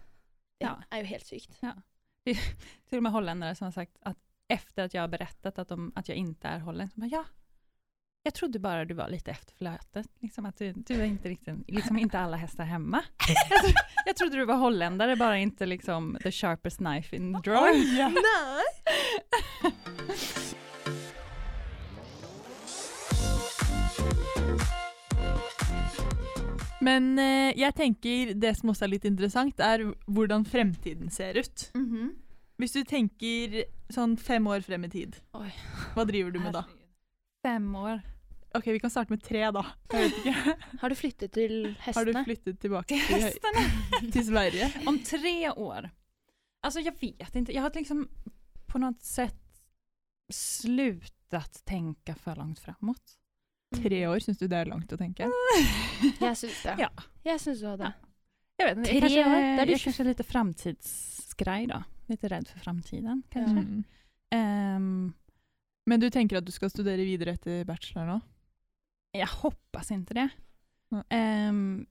Det 0.61 0.67
Ja. 0.67 0.77
er 0.93 0.99
jo 1.01 1.05
helt 1.07 1.27
sykt. 1.27 1.61
Till 2.89 2.97
och 2.99 3.03
med 3.03 3.13
holländare 3.13 3.55
som 3.55 3.65
har 3.65 3.73
sagt 3.73 3.97
att 4.03 4.17
efter 4.49 4.85
att 4.85 4.95
jag 4.95 5.03
har 5.03 5.09
berättat 5.09 5.59
att, 5.59 5.69
de, 5.69 5.93
att 5.95 6.09
jag 6.09 6.17
inte 6.19 6.49
är 6.49 6.59
holländsk, 6.59 6.97
bara, 6.97 7.07
ja, 7.07 7.25
jag 8.23 8.35
trodde 8.35 8.59
bara 8.59 8.85
du 8.85 8.95
var 8.95 9.09
lite 9.09 9.31
efter 9.31 9.55
flötet. 9.55 10.07
Liksom 10.21 10.47
att 10.47 10.57
du, 10.59 10.73
du 10.73 10.95
är 10.95 11.05
inte 11.05 11.29
riktigt, 11.29 11.55
liksom 11.71 11.99
inte 11.99 12.19
alla 12.19 12.37
hästar 12.37 12.65
hemma. 12.65 13.03
jag, 13.51 13.61
tro, 13.63 13.73
jag 14.07 14.17
trodde 14.17 14.37
du 14.37 14.45
var 14.45 14.57
holländare, 14.57 15.17
bara 15.17 15.39
inte 15.39 15.67
liksom 15.67 16.19
the 16.23 16.33
sharpest 16.33 16.77
knife 16.77 17.17
in 17.17 17.35
the 17.35 17.51
drawer. 17.51 17.71
Oi, 17.71 17.99
ja. 17.99 18.13
Men 26.81 27.19
eh, 27.19 27.53
jeg 27.61 27.75
tenker 27.77 28.35
det 28.41 28.55
som 28.57 28.71
også 28.73 28.87
er 28.87 28.93
litt 28.95 29.05
interessant, 29.09 29.61
er 29.61 29.83
hvordan 30.09 30.47
fremtiden 30.49 31.11
ser 31.13 31.37
ut. 31.43 31.71
Mhm. 31.77 32.11
Hvis 32.61 32.75
du 32.77 32.83
tenker 32.85 33.63
sånn 33.89 34.19
fem 34.21 34.45
år 34.53 34.61
frem 34.61 34.83
i 34.85 34.89
tid, 34.93 35.15
Oi. 35.39 35.49
hva 35.95 36.05
driver 36.05 36.31
du 36.35 36.41
med 36.43 36.53
da? 36.53 36.65
Fem 37.41 37.71
år. 37.77 38.03
Ok, 38.53 38.67
vi 38.67 38.81
kan 38.83 38.91
starte 38.93 39.15
med 39.15 39.23
tre, 39.25 39.47
da. 39.55 39.63
Har 40.83 40.91
du 40.93 40.97
flyttet 40.99 41.33
til 41.33 41.71
Har 41.87 42.05
du 42.05 42.11
hestene? 42.13 42.25
flyttet 42.27 42.59
tilbake 42.61 42.99
til, 42.99 43.23
Hästarna. 43.23 43.63
til 44.13 44.27
Sverige? 44.27 44.69
Om 44.91 44.99
tre 45.07 45.51
år. 45.55 45.89
Alltså 46.63 46.81
jag 46.81 47.01
vet 47.01 47.37
inte, 47.37 47.53
jag 47.55 47.63
har 47.63 47.71
liksom 47.75 48.09
på 48.67 48.79
något 48.79 49.03
sätt 49.03 49.41
slutat 50.29 51.63
tänka 51.65 52.15
för 52.15 52.37
långt 52.37 52.59
framåt. 52.59 53.19
Tre 53.77 54.07
år, 54.09 54.19
syns 54.19 54.39
du 54.39 54.47
det 54.51 54.57
er 54.57 54.71
langt 54.71 54.93
å 54.93 54.97
tenke? 54.99 55.29
Jeg 56.21 56.37
syns 56.37 56.63
det. 56.65 56.75
Ja. 56.83 56.89
Jeg 57.25 57.41
syns 57.41 57.63
òg 57.63 57.79
det. 57.79 57.93
Jag 58.61 58.67
vet 58.69 58.79
inte, 58.79 58.91
Tre 58.91 58.99
jag 58.99 59.03
kanske, 59.03 59.21
år, 59.31 59.41
där 59.57 59.63
är 59.63 59.67
du 59.67 59.73
jag 59.73 59.81
kanske 59.81 60.03
är 60.03 60.05
lite 60.05 60.25
framtidsskraj 60.25 61.67
då. 61.67 61.83
Lite 62.07 62.29
rädd 62.29 62.49
för 62.49 62.59
framtiden 62.59 63.23
kanske. 63.31 63.51
Mm. 63.61 63.85
Ehm, 64.31 65.13
Men 65.87 66.01
du 66.01 66.11
tenker 66.11 66.37
at 66.37 66.47
du 66.47 66.53
skal 66.53 66.71
studere 66.71 67.05
videre 67.05 67.31
etter 67.33 67.65
bachelor 67.65 68.07
nå? 68.07 68.21
jag 69.13 69.27
hoppas 69.27 69.91
inte 69.91 70.15
det. 70.15 70.29
Nej. 70.89 71.03
Ehm, 71.09 71.87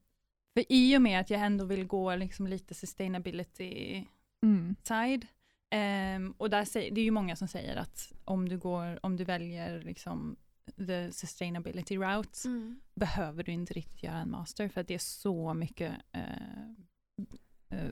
för 0.53 0.63
i 0.69 0.97
och 0.97 1.01
med 1.01 1.19
att 1.19 1.29
jag 1.29 1.41
ändå 1.41 1.65
vill 1.65 1.85
gå 1.87 2.15
liksom 2.15 2.47
lite 2.47 2.73
sustainability 2.75 4.05
Mm. 4.43 4.75
side. 4.83 5.25
ehm, 5.71 6.31
och 6.37 6.49
där 6.49 6.65
säger, 6.65 6.91
det 6.95 7.01
är 7.01 7.05
ju 7.05 7.11
många 7.11 7.35
som 7.35 7.47
säger 7.47 7.75
att 7.75 8.13
om 8.25 8.49
du, 8.49 8.57
går, 8.57 8.99
om 9.05 9.17
du 9.17 9.23
väljer 9.23 9.81
liksom 9.81 10.35
the 10.77 11.11
sustainability 11.11 11.97
route 11.97 12.47
Mm. 12.47 12.79
behöver 12.95 13.43
du 13.43 13.51
inte 13.51 13.73
riktigt 13.73 14.03
göra 14.03 14.17
en 14.17 14.29
master 14.31 14.69
för 14.69 14.81
att 14.81 14.87
det 14.87 14.93
är 14.93 14.97
så 14.99 15.53
mycket 15.53 15.93
eh, 16.11 16.69
eh, 17.69 17.91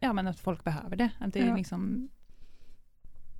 ja 0.00 0.12
men 0.12 0.26
att 0.26 0.40
folk 0.40 0.64
behöver 0.64 0.96
det. 0.96 1.10
Att 1.20 1.32
det 1.32 1.40
är 1.40 1.46
Ja. 1.48 1.56
liksom 1.56 2.08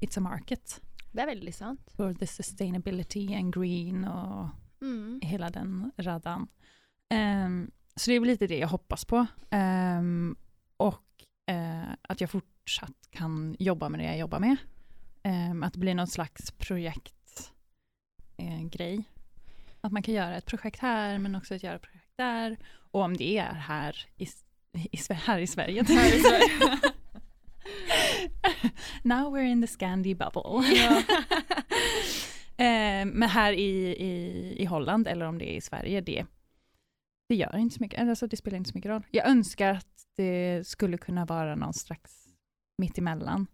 it's 0.00 0.18
a 0.18 0.20
market 0.20 0.80
Det 1.12 1.22
er 1.22 1.26
veldig 1.26 1.54
sant. 1.54 1.80
for 1.96 2.14
the 2.14 2.26
sustainability 2.26 3.34
and 3.34 3.54
green 3.54 4.04
och 4.04 4.48
Mm. 4.82 5.20
hela 5.22 5.50
den 5.50 5.90
raddan. 5.96 6.48
Ehm, 7.08 7.70
så 7.96 8.10
det 8.10 8.16
är 8.16 8.20
väl 8.20 8.28
lite 8.28 8.46
det 8.46 8.58
jag 8.58 8.68
hoppas 8.68 9.04
på. 9.04 9.26
Ehm, 9.50 10.36
och 10.76 11.24
eh, 11.46 11.82
att 12.02 12.20
jag 12.20 12.30
fortsatt 12.30 13.08
kan 13.10 13.56
jobba 13.58 13.88
med 13.88 14.00
det 14.00 14.04
jag 14.04 14.18
jobbar 14.18 14.38
med. 14.40 14.56
Ehm, 15.22 15.62
att 15.62 15.72
det 15.72 15.78
blir 15.78 15.94
någon 15.94 16.06
slags 16.06 16.50
projektgrej. 16.50 17.15
Eh, 18.66 18.70
grej. 18.70 19.04
att 19.80 19.92
man 19.92 20.02
kan 20.02 20.14
göra 20.14 20.36
ett 20.36 20.46
projekt 20.46 20.80
här 20.80 21.18
men 21.18 21.34
också 21.34 21.54
att 21.54 21.62
göra 21.62 21.74
ett 21.74 21.82
projekt 21.82 22.12
där. 22.16 22.56
Och 22.90 23.00
om 23.00 23.16
det 23.16 23.38
är 23.38 23.54
här 23.54 24.06
i, 24.16 24.28
i, 24.72 24.98
här 25.10 25.38
i 25.38 25.46
Sverige. 25.46 25.84
Här 25.88 26.14
i 26.16 26.20
Sverige. 26.20 26.78
Now 29.02 29.36
we're 29.36 29.44
in 29.44 29.60
the 29.62 29.66
Scandi 29.66 30.14
bubble. 30.14 30.64
Eh, 32.58 33.06
men 33.06 33.28
här 33.28 33.52
i, 33.52 33.88
i, 33.88 34.54
i 34.58 34.64
Holland 34.64 35.08
eller 35.08 35.26
om 35.26 35.38
det 35.38 35.52
är 35.52 35.56
i 35.56 35.60
Sverige, 35.60 36.00
det, 36.00 36.26
det 37.28 37.34
gör 37.34 37.56
inte 37.56 37.74
så 37.74 37.82
mycket. 37.82 38.00
Alltså 38.00 38.26
det 38.26 38.36
spelar 38.36 38.58
inte 38.58 38.70
så 38.70 38.78
mycket 38.78 38.88
roll. 38.88 39.06
Jag 39.10 39.28
önskar 39.28 39.70
att 39.74 40.06
det 40.16 40.66
skulle 40.66 40.98
kunna 40.98 41.24
vara 41.24 41.54
någon 41.54 41.74
slags 41.74 42.26
mitt 42.78 42.98
emellan. 42.98 43.46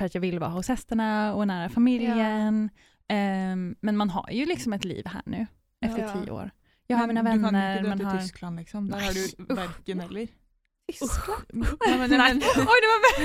För 0.00 0.06
att 0.06 0.14
jag 0.14 0.20
vill 0.22 0.38
vara 0.38 0.50
hos 0.50 0.68
hästarna 0.68 1.34
och 1.34 1.46
nära 1.46 1.68
familjen. 1.68 2.70
Ehm, 3.12 3.76
men 3.80 3.96
man 3.96 4.10
har 4.10 4.28
ju 4.32 4.46
liksom 4.46 4.72
ett 4.72 4.84
liv 4.84 5.06
här 5.06 5.22
nu 5.26 5.46
efter 5.80 5.98
Ja. 6.02 6.12
tio 6.12 6.30
år. 6.30 6.50
Jag 6.86 6.96
har 6.96 7.06
mina 7.06 7.22
Men 7.22 7.36
Du 7.38 7.42
kan 7.44 7.52
vänner, 7.54 7.74
ikke 7.76 7.82
dra 7.82 7.88
man 7.88 7.98
til 7.98 8.06
har... 8.06 8.18
Tyskland, 8.20 8.56
liksom. 8.56 8.90
Der 8.90 8.98
har 9.00 9.12
du 9.12 9.54
verken 9.54 10.00
eller. 10.00 10.26
Tyskland? 10.92 11.66
Ja, 11.86 11.96
men, 11.98 12.10
Nej. 12.10 12.34
men, 12.34 12.42
Oj, 12.42 12.78
det 12.82 12.88
var 12.92 13.02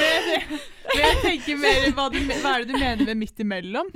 men, 0.00 0.58
men 0.94 1.00
jeg 1.00 1.16
tenker 1.22 1.56
mer 1.56 1.86
hva, 1.96 2.08
du, 2.12 2.18
hva 2.42 2.54
er 2.58 2.64
det 2.64 2.72
du 2.72 2.78
mener 2.78 3.04
med 3.06 3.16
midt 3.16 3.40
imellom? 3.40 3.90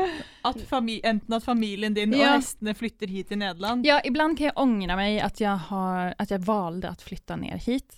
At 0.45 0.61
fami, 0.71 1.01
enten 1.05 1.35
at 1.37 1.45
familien 1.45 1.95
din 1.95 2.13
Ja. 2.17 2.37
hestene 2.37 2.75
flytter 2.75 3.07
hit 3.07 3.29
til 3.29 3.39
Nederland 3.39 3.87
Ja, 3.87 4.01
ibland 4.05 4.39
kan 4.39 4.45
jag 4.47 4.59
ångra 4.59 4.97
mig 4.97 5.21
att 5.21 5.41
jag, 5.41 5.57
har, 5.57 6.15
att 6.19 6.31
jag 6.31 6.39
valde 6.39 6.89
att 6.89 7.03
flytta 7.03 7.37
ner 7.37 7.57
hit. 7.59 7.97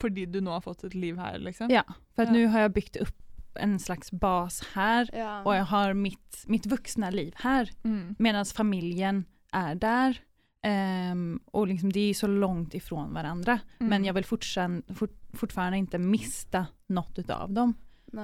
fordi 0.00 0.26
du 0.26 0.40
nå 0.40 0.50
har 0.50 0.60
fått 0.60 0.84
et 0.84 0.94
liv 0.94 1.16
her, 1.18 1.38
liksom? 1.38 1.70
Ja, 1.70 1.82
för 2.16 2.22
att 2.22 2.28
Ja. 2.28 2.32
nu 2.32 2.46
har 2.46 2.60
jag 2.60 2.72
byggt 2.72 2.96
upp 2.96 3.21
en 3.56 3.78
slags 3.78 4.12
bas 4.12 4.62
här 4.74 5.10
Ja. 5.12 5.42
och 5.44 5.56
jag 5.56 5.64
har 5.64 5.94
mitt, 5.94 6.44
mitt 6.46 6.66
vuxna 6.66 7.10
liv 7.10 7.32
här 7.36 7.70
Mm. 7.84 8.14
medan 8.18 8.44
familjen 8.46 9.24
är 9.52 9.74
där. 9.74 10.18
Ehm, 10.62 11.40
och 11.44 11.66
liksom 11.66 11.92
det 11.92 12.00
är 12.00 12.14
så 12.14 12.26
långt 12.26 12.74
ifrån 12.74 13.14
varandra. 13.14 13.52
Mm. 13.80 13.90
Men 13.90 14.04
jag 14.04 14.14
vill 14.14 14.24
fortfarande, 14.24 14.94
fort, 14.94 15.18
fortfarande 15.32 15.78
inte 15.78 15.98
mista 15.98 16.66
något 16.86 17.18
utav 17.18 17.52
dem. 17.52 17.74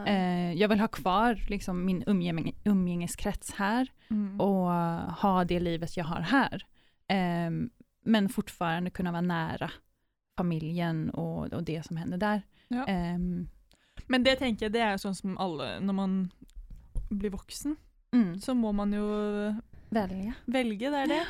Eh, 0.06 0.52
jag 0.52 0.68
vill 0.68 0.80
ha 0.80 0.88
kvar 0.88 1.44
liksom 1.48 1.84
min 1.84 2.04
umgäng, 2.06 2.56
umgängeskrets 2.64 3.52
här 3.54 3.88
Mm. 4.10 4.40
och 4.40 4.66
ha 5.22 5.44
det 5.44 5.60
livet 5.60 5.96
jag 5.96 6.04
har 6.04 6.20
här. 6.20 6.66
Ehm, 7.08 7.70
men 8.04 8.28
fortfarande 8.28 8.90
kunna 8.90 9.10
vara 9.12 9.20
nära 9.20 9.70
familjen 10.36 11.10
och, 11.10 11.52
och 11.52 11.64
det 11.64 11.86
som 11.86 11.96
händer 11.96 12.18
där. 12.18 12.42
Ja. 12.68 12.86
Ehm, 12.86 13.48
Men 14.08 14.22
det 14.24 14.38
tenker 14.40 14.66
jeg 14.66 14.72
det 14.72 14.80
er 14.82 14.96
sånn 14.96 15.14
som 15.14 15.34
alle 15.38 15.80
Når 15.84 15.94
man 15.94 16.12
blir 17.10 17.30
voksen, 17.30 17.76
mm, 18.14 18.38
så 18.40 18.54
må 18.56 18.72
man 18.74 18.92
jo 18.92 19.04
välja. 19.90 20.34
velge, 20.46 20.90
det 20.90 21.02
er 21.04 21.06
det. 21.14 21.22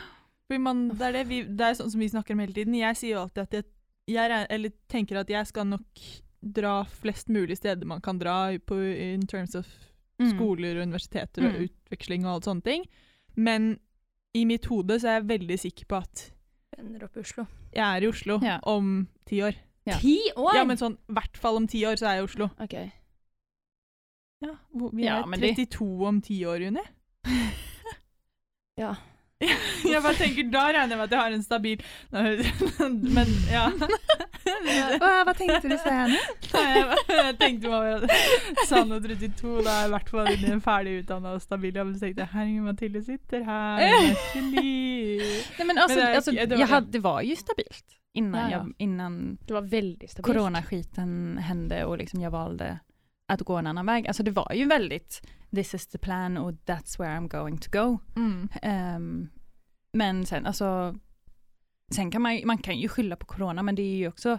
Man, 0.60 0.88
det, 0.88 1.00
er 1.02 1.12
det, 1.12 1.26
vi, 1.28 1.42
det 1.44 1.60
er 1.60 1.74
sånn 1.74 1.90
som 1.92 2.00
vi 2.00 2.08
snakker 2.08 2.34
om 2.34 2.40
hele 2.40 2.54
tiden. 2.56 2.74
Jeg 2.74 2.96
sier 2.96 3.14
jo 3.16 3.20
alltid 3.26 3.42
at 3.44 3.52
jeg, 4.08 4.46
jeg 4.48 4.72
tenker 4.88 5.18
at 5.20 5.28
jeg 5.30 5.46
skal 5.50 5.66
nok 5.68 6.00
dra 6.40 6.84
flest 6.88 7.28
mulig 7.28 7.56
steder 7.58 7.84
man 7.86 8.00
kan 8.00 8.18
dra 8.18 8.56
på, 8.66 8.78
in 8.78 9.26
terms 9.26 9.54
of 9.58 9.66
skoler 10.32 10.78
og 10.80 10.86
universiteter 10.88 11.44
og 11.46 11.52
Mm. 11.52 11.68
utveksling 11.68 12.24
og 12.26 12.32
alt 12.32 12.44
sånne 12.48 12.62
ting. 12.64 12.86
Men 13.36 13.78
i 14.34 14.44
mitt 14.44 14.64
hode 14.66 14.98
så 14.98 15.06
er 15.12 15.20
jeg 15.20 15.28
veldig 15.28 15.58
sikker 15.60 15.86
på 15.86 15.96
at 16.02 16.24
Ender 16.78 17.04
opp 17.04 17.16
i 17.16 17.20
Oslo. 17.20 17.46
jeg 17.74 17.84
er 17.84 18.02
i 18.02 18.08
Oslo 18.08 18.38
Ja. 18.42 18.58
om 18.64 19.06
ti 19.26 19.42
år. 19.42 19.54
Ja. 19.88 19.98
Ti 20.02 20.16
år?! 20.36 20.54
Ja, 20.58 20.64
men 20.68 20.76
sånn 20.80 20.96
i 21.08 21.12
hvert 21.18 21.36
fall 21.40 21.56
om 21.56 21.66
ti 21.70 21.82
år 21.88 21.96
så 22.00 22.06
er 22.10 22.18
jeg 22.18 22.24
i 22.24 22.28
Oslo. 22.28 22.50
OK. 22.60 22.74
Ja, 24.44 24.54
hvor- 24.76 24.92
vi 24.94 25.04
Ja, 25.08 25.22
er 25.22 25.26
men 25.26 25.40
det- 25.40 25.56
32 25.56 26.06
om 26.06 26.20
ti 26.22 26.44
år, 26.46 26.60
Juni. 26.68 26.84
Ja. 28.78 28.92
jeg 29.86 30.02
bare 30.02 30.14
tenker, 30.18 30.48
Da 30.50 30.64
regner 30.74 30.88
jeg 30.94 30.98
med 30.98 31.04
at 31.04 31.10
jeg 31.14 31.20
har 31.20 31.34
en 31.34 31.42
stabil 31.42 31.82
Men 33.14 33.28
ja. 33.50 33.68
Hva, 34.98 35.10
hva 35.26 35.34
tenkte 35.38 35.68
du 35.70 35.76
säga 35.78 36.06
nu? 36.10 36.16
Nei, 36.54 36.64
jeg, 36.74 36.96
jeg 37.12 37.36
tenkte 37.38 37.70
bare 37.70 38.08
Sanne 38.66 38.98
32, 39.04 39.52
da 39.66 39.74
er 39.82 39.86
i 39.86 39.92
hvert 39.94 40.10
fall 40.10 40.30
inne 40.32 40.48
i 40.48 40.54
en 40.56 40.62
ferdig 40.64 40.94
utdanna 41.04 41.34
og 41.36 41.42
stabil 41.44 41.76
jobb. 41.78 41.92
Så 41.94 42.00
tenkte 42.06 42.24
jeg 42.24 42.32
herregud, 42.32 42.64
Mathilde 42.66 43.02
sitter 43.06 43.44
her. 43.46 43.78
det 43.78 43.90
er 43.92 44.08
ikke. 44.08 44.42
Nej, 44.42 45.66
men 45.66 45.78
alltså, 45.78 45.96
Men 45.98 45.98
det 45.98 46.10
är- 46.10 46.16
alltså, 46.16 46.30
det 46.32 46.50
var- 46.50 46.58
jag 46.58 46.66
hade, 46.74 46.90
det 46.92 47.02
var 47.04 47.20
ju 47.22 47.36
stabilt 47.36 47.84
innan, 48.18 48.40
Ja, 48.50 48.50
ja. 48.50 48.56
Jag, 48.64 48.72
innan 48.78 49.38
Det 49.46 49.52
var 49.54 49.62
väldigt 49.62 50.10
stabilt. 50.10 50.36
coronaskiten 50.38 51.38
hände 51.38 51.84
och 51.84 51.98
liksom 51.98 52.20
jag 52.20 52.30
valde 52.30 52.78
att 53.28 53.40
gå 53.40 53.56
en 53.56 53.66
annan 53.66 53.86
väg. 53.86 54.06
Alltså 54.06 54.22
det 54.22 54.30
var 54.30 54.52
ju 54.54 54.64
väldigt 54.66 55.26
this 55.50 55.74
is 55.74 55.86
the 55.86 55.98
plan 55.98 56.36
och 56.38 56.50
that's 56.52 56.98
where 56.98 57.16
I'm 57.18 57.28
going 57.28 57.58
to 57.58 57.70
go. 57.70 57.98
Mm. 58.16 58.48
Ehm, 58.62 59.28
men 59.92 60.26
sen 60.26 60.46
alltså, 60.46 60.94
sen 61.94 62.10
kan 62.10 62.22
man, 62.22 62.36
ju- 62.36 62.44
man 62.46 62.58
kan 62.58 62.76
ju 62.78 62.88
skylla 62.88 63.16
på 63.16 63.26
corona 63.26 63.62
men 63.62 63.74
det 63.74 63.82
är 63.82 63.96
ju 63.96 64.08
också, 64.08 64.38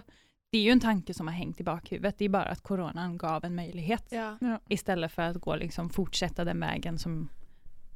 det 0.52 0.58
är 0.58 0.62
ju 0.62 0.70
en 0.70 0.80
tanke 0.80 1.14
som 1.14 1.26
har 1.26 1.34
hängt 1.34 1.60
i 1.60 1.64
bakhuvudet. 1.64 2.18
Det 2.18 2.24
är 2.24 2.28
bara 2.28 2.44
att 2.44 2.62
coronan 2.62 3.18
gav 3.18 3.44
en 3.44 3.54
möjlighet 3.54 4.06
Ja. 4.10 4.36
istället 4.68 5.12
för 5.12 5.22
att 5.22 5.36
gå 5.36 5.56
liksom 5.56 5.90
fortsätta 5.90 6.44
den 6.44 6.60
vägen 6.60 6.98
som, 6.98 7.28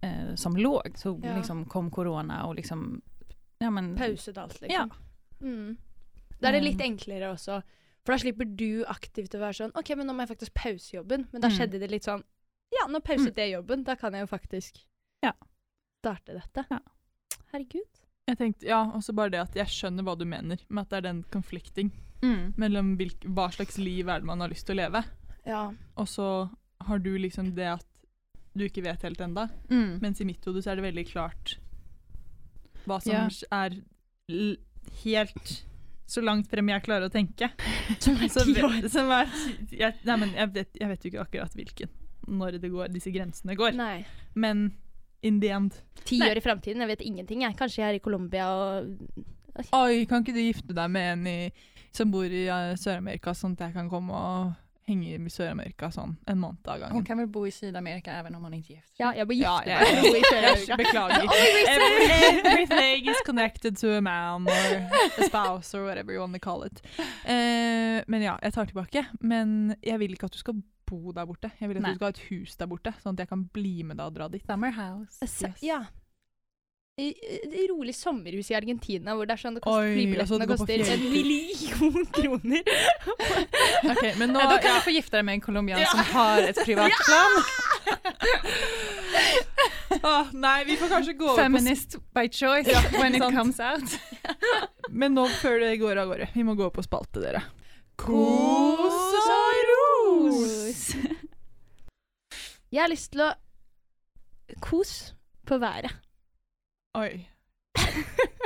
eh, 0.01 0.35
som 0.35 0.57
låg. 0.57 0.93
Så 0.95 1.21
Ja. 1.23 1.37
liksom 1.37 1.65
kom 1.65 1.91
corona 1.91 2.45
och 2.47 2.55
liksom, 2.55 3.01
ja 3.59 3.71
men, 3.71 3.97
Pauset 3.97 4.39
alt, 4.39 4.61
liksom. 4.61 4.91
Mm. 5.45 5.77
Da 6.41 6.49
er 6.49 6.53
det 6.59 6.63
litt 6.65 6.81
enklere 6.85 7.31
også. 7.35 7.61
For 8.05 8.13
da 8.13 8.19
slipper 8.21 8.49
du 8.57 8.85
aktivt 8.91 9.35
å 9.37 9.41
være 9.41 9.57
sånn 9.61 9.73
OK, 9.79 9.95
men 9.97 10.07
nå 10.09 10.15
må 10.17 10.25
jeg 10.27 10.33
faktisk 10.37 10.55
pause 10.59 10.93
jobben. 10.97 11.27
Men 11.33 11.41
da 11.45 11.49
Mm. 11.49 11.55
skjedde 11.59 11.79
det 11.81 11.91
litt 11.91 12.05
sånn 12.09 12.25
Ja, 12.75 12.89
nå 12.91 12.99
pauset 13.05 13.37
jeg 13.37 13.53
jobben. 13.55 13.85
Da 13.85 13.95
kan 13.95 14.13
jeg 14.13 14.25
jo 14.27 14.27
faktisk 14.27 14.81
Ja. 15.23 15.33
starte 16.03 16.35
dette. 16.35 16.67
Ja. 16.71 16.81
Herregud. 17.53 18.01
Jeg 18.27 18.39
tenkte, 18.39 18.63
ja, 18.67 18.85
også 18.91 19.15
bare 19.15 19.31
det 19.31 19.41
at 19.41 19.55
jeg 19.55 19.67
skjønner 19.67 20.03
hva 20.03 20.17
du 20.19 20.25
mener, 20.25 20.59
med 20.69 20.83
at 20.83 20.89
det 20.91 20.97
er 20.97 21.13
den 21.13 21.23
konflikting 21.31 21.93
mm. 22.23 22.55
mellom 22.57 22.97
hvilk, 22.99 23.21
hva 23.25 23.51
slags 23.53 23.77
liv 23.79 24.09
er 24.09 24.21
det 24.21 24.25
man 24.27 24.41
har 24.41 24.49
lyst 24.49 24.67
til 24.67 24.77
å 24.77 24.81
leve. 24.89 25.05
Ja. 25.47 25.73
Og 25.97 26.07
så 26.09 26.51
har 26.81 26.99
du 26.99 27.17
liksom 27.19 27.55
det 27.55 27.67
at 27.79 27.87
du 28.57 28.65
ikke 28.65 28.83
vet 28.83 29.03
helt 29.03 29.21
enda. 29.21 29.49
Mm. 29.69 30.01
Mens 30.01 30.21
i 30.21 30.25
mitt 30.25 30.45
hode 30.45 30.63
så 30.63 30.73
er 30.73 30.77
det 30.77 30.85
veldig 30.95 31.07
klart 31.13 31.57
hva 32.87 33.01
som 33.03 33.13
Ja. 33.13 33.29
er 33.53 34.57
helt 35.05 35.55
så 36.07 36.21
langt 36.21 36.49
frem 36.51 36.69
jeg 36.69 36.85
klarer 36.85 37.09
å 37.09 37.13
tenke. 37.13 37.51
Som 38.05 38.21
er 38.21 38.29
ti 38.31 38.55
år. 38.61 38.89
som 38.93 39.11
er, 39.15 39.31
jeg, 39.73 39.97
nei, 40.05 40.17
men 40.21 40.35
jeg, 40.37 40.51
vet, 40.55 40.81
jeg 40.81 40.91
vet 40.91 41.05
jo 41.05 41.13
ikke 41.13 41.23
akkurat 41.25 41.59
hvilken, 41.59 41.93
når 42.29 42.59
det 42.63 42.71
går, 42.73 42.91
disse 42.95 43.13
grensene 43.15 43.57
går. 43.59 43.77
Nei. 43.79 44.05
Men 44.35 44.67
in 45.25 45.41
the 45.41 45.49
end 45.57 45.79
Ti 46.05 46.19
Nei. 46.21 46.29
år 46.31 46.41
i 46.41 46.45
framtiden, 46.45 46.83
jeg 46.85 46.93
vet 46.93 47.05
ingenting. 47.07 47.47
Jeg. 47.47 47.57
Kanskje 47.57 47.81
jeg 47.81 47.89
er 47.95 47.99
i 47.99 48.05
Colombia 48.05 48.51
og 48.53 48.91
Oi, 49.55 50.03
kan 50.11 50.25
ikke 50.25 50.35
du 50.35 50.43
gifte 50.43 50.75
deg 50.75 50.91
med 50.91 51.13
en 51.13 51.27
i, 51.31 51.39
som 51.95 52.11
bor 52.11 52.27
i 52.27 52.43
eh, 52.51 52.73
Sør-Amerika, 52.75 53.31
sånn 53.39 53.55
at 53.55 53.69
jeg 53.69 53.77
kan 53.77 53.87
komme 53.93 54.19
og 54.19 54.64
henge 54.87 55.15
i 55.15 55.31
Sør-Amerika 55.31 55.89
sånn 55.91 56.17
en 56.29 56.39
måned 56.41 56.67
av 56.69 56.83
Hon 56.93 57.05
kan 57.05 57.19
väl 57.19 57.27
bo 57.27 57.47
i 57.47 57.51
Sydamerika 57.51 58.13
även 58.13 58.35
om 58.35 58.43
hon 58.45 58.55
inte 58.55 58.73
är 58.73 58.77
gift? 58.77 58.93
Ja, 58.99 59.15
Ja, 59.17 59.25
bo 59.25 59.33
i 59.33 59.39
jeg, 59.41 59.81
Sør-Amerika. 60.31 60.77
beklager. 60.77 61.23
Oi, 61.23 61.65
Every- 61.69 62.47
Everything 62.47 63.09
is 63.11 63.17
connected 63.27 63.77
to 63.79 63.97
a 63.97 64.01
man 64.01 64.47
or 64.49 64.77
a 65.19 65.23
spouse 65.29 65.75
or 65.79 65.85
whatever 65.85 66.13
you 66.13 66.21
want 66.21 66.35
to 66.35 66.41
call 66.41 66.67
it. 66.67 66.83
Eh, 67.25 68.03
men 68.07 68.23
ja, 68.23 68.37
jeg 68.43 68.53
tar 68.53 68.65
tilbake. 68.67 69.07
Men 69.21 69.75
jeg 69.83 69.99
vil 69.99 70.13
ikke 70.13 70.27
at 70.27 70.33
du 70.33 70.39
skal 70.39 70.55
bo 70.87 71.13
der 71.13 71.25
borte. 71.27 71.51
Jeg 71.61 71.69
vil 71.69 71.77
at 71.77 71.83
Nei. 71.83 71.91
du 71.91 71.97
skal 71.97 72.07
ha 72.07 72.11
et 72.11 72.25
hus 72.31 72.57
der 72.57 72.67
borte, 72.67 72.93
sånn 73.03 73.15
at 73.17 73.25
jeg 73.25 73.29
kan 73.29 73.45
bli 73.55 73.83
med 73.83 73.97
deg 73.97 74.07
og 74.07 74.15
dra 74.19 74.29
dit. 74.29 74.45
Summer 74.47 74.71
house. 74.71 75.19
Yes. 75.25 75.63
Ja. 75.63 75.85
Rolig 76.97 77.95
sommerhus 77.95 78.51
i 78.51 78.55
Argentina 78.55 79.17
hvor 79.19 79.27
det 79.27 79.35
er 79.35 79.41
sånn 79.43 79.57
det 79.57 79.63
koster, 79.65 79.89
flybillettene 79.97 80.47
på 80.47 80.57
koster 80.61 80.83
en 80.95 81.01
million 81.11 82.05
kroner. 82.15 82.63
Ok, 83.91 84.05
men 84.21 84.31
nå 84.31 84.41
Ja, 84.41 84.47
då 84.53 84.59
kan 84.63 84.71
ja, 84.71 84.75
du 84.79 84.85
få 84.85 84.91
gifta 84.95 85.17
dig 85.17 85.25
med 85.27 85.35
en 85.35 85.41
colombian 85.41 85.83
som 85.91 85.99
har 85.99 86.43
ett 86.43 86.61
privatplan. 86.65 87.35
ah, 90.03 90.31
Nei, 90.45 90.65
vi 90.65 90.77
får 90.77 90.89
kanskje 90.89 91.17
gå 91.19 91.25
over 91.25 91.35
på 91.35 91.43
Feminist 91.43 91.99
by 92.15 92.29
choice 92.31 92.71
Ja, 92.71 92.81
when 93.01 93.15
it 93.19 93.27
comes 93.35 93.59
out. 93.61 93.99
Men 95.03 95.19
nå, 95.19 95.27
før 95.43 95.59
det 95.67 95.75
går 95.83 95.99
av 95.99 96.15
gårde, 96.15 96.31
vi 96.35 96.47
må 96.47 96.55
gå 96.55 96.71
på 96.71 96.87
spalte, 96.87 97.19
dere. 97.27 97.43
Kos 97.99 99.19
og 99.35 99.67
ros. 99.73 100.87
Jeg 102.71 102.81
har 102.87 102.95
lyst 102.95 103.11
til 103.19 103.27
å 103.27 103.33
kos 104.63 104.97
på 105.47 105.59
været. 105.59 106.04
Oi. 106.95 107.31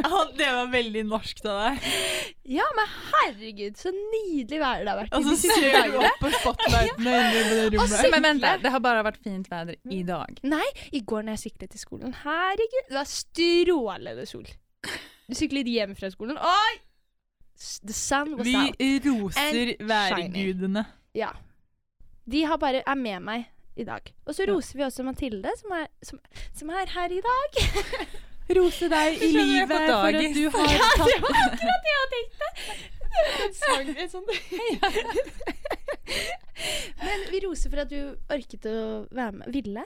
Ah, 0.05 0.25
det 0.39 0.47
var 0.53 0.71
veldig 0.73 1.03
norsk 1.07 1.41
av 1.45 1.59
deg. 1.61 1.89
Ja, 2.49 2.65
men 2.79 2.87
herregud, 3.11 3.77
så 3.77 3.91
nydelig 3.93 4.61
vær 4.63 4.85
det 4.87 4.89
har 4.93 5.01
vært 5.03 5.17
Og 5.19 5.27
så 5.27 5.35
ser 5.43 5.91
du 5.93 5.99
opp 6.01 6.21
på 6.23 6.31
spotlighten 6.33 7.05
inne 7.11 7.27
i 7.29 7.43
det 7.51 7.67
rommet. 7.75 8.07
Men 8.15 8.25
vänta, 8.25 8.55
det 8.63 8.73
har 8.73 8.81
bara 8.81 9.03
varit 9.05 9.21
fint 9.25 9.51
väder 9.53 9.77
idag. 9.93 10.41
Nei, 10.49 10.65
i 10.97 11.03
går 11.05 11.27
når 11.27 11.37
jeg 11.37 11.43
syklet 11.49 11.75
til 11.75 11.83
skolen, 11.83 12.15
herregud, 12.23 12.89
det 12.89 12.97
var 12.97 13.11
strålende 13.11 14.25
sol. 14.31 14.49
Du 15.29 15.37
syklet 15.37 15.69
hjem 15.69 15.93
fra 15.99 16.09
skolen, 16.15 16.39
oi! 16.41 16.79
The 17.59 17.93
sun 17.93 18.37
was 18.39 18.47
Vi 18.47 18.55
out. 18.57 18.81
roser 19.11 19.75
And 19.75 19.89
værgudene. 19.91 20.85
Ja. 21.19 21.33
De 22.31 22.45
har 22.47 22.57
bare, 22.63 22.81
er 22.87 22.95
med 22.97 23.21
meg 23.27 23.45
i 23.77 23.85
dag. 23.85 24.09
Og 24.27 24.35
så 24.35 24.47
Ja. 24.47 24.53
roser 24.55 24.79
vi 24.79 24.85
også 24.87 25.03
Mathilde, 25.05 25.53
som 25.59 25.75
er, 25.75 25.87
som, 26.03 26.19
som 26.55 26.71
er 26.71 26.87
her 26.95 27.13
i 27.13 27.21
dag. 27.21 27.61
Rose 28.57 28.89
deg 28.89 29.23
i 29.23 29.29
livet 29.35 29.69
på 29.69 29.77
for 29.77 30.09
at 30.09 30.15
dagis. 30.15 30.37
du 30.37 30.49
har 30.55 30.69
Ja, 30.79 30.89
det 31.05 31.19
var 31.25 31.41
akkurat 31.49 31.83
det! 32.15 32.23
En 33.19 33.97
en 33.99 34.11
sånn. 34.13 34.27
Men 36.99 37.25
vi 37.33 37.41
roser 37.45 37.71
for 37.73 37.83
at 37.85 37.91
du 37.93 37.99
orket 38.33 38.67
å 38.71 38.77
være 39.15 39.33
med. 39.41 39.51
Ville? 39.55 39.85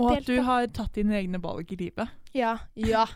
Og 0.00 0.14
at 0.16 0.24
du 0.28 0.38
har 0.46 0.66
tatt 0.72 0.94
dine 0.96 1.16
egne 1.18 1.40
valg 1.42 1.72
i 1.74 1.78
livet. 1.80 2.08
Ja. 2.36 2.54
Ja. 2.78 3.06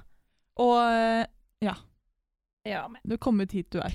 Og 0.61 0.77
eh, 0.83 1.25
Ja, 1.65 2.87
men 2.89 3.01
du 3.05 3.15
har 3.17 3.21
kommet 3.25 3.53
hit 3.53 3.69
du 3.75 3.79
er, 3.85 3.93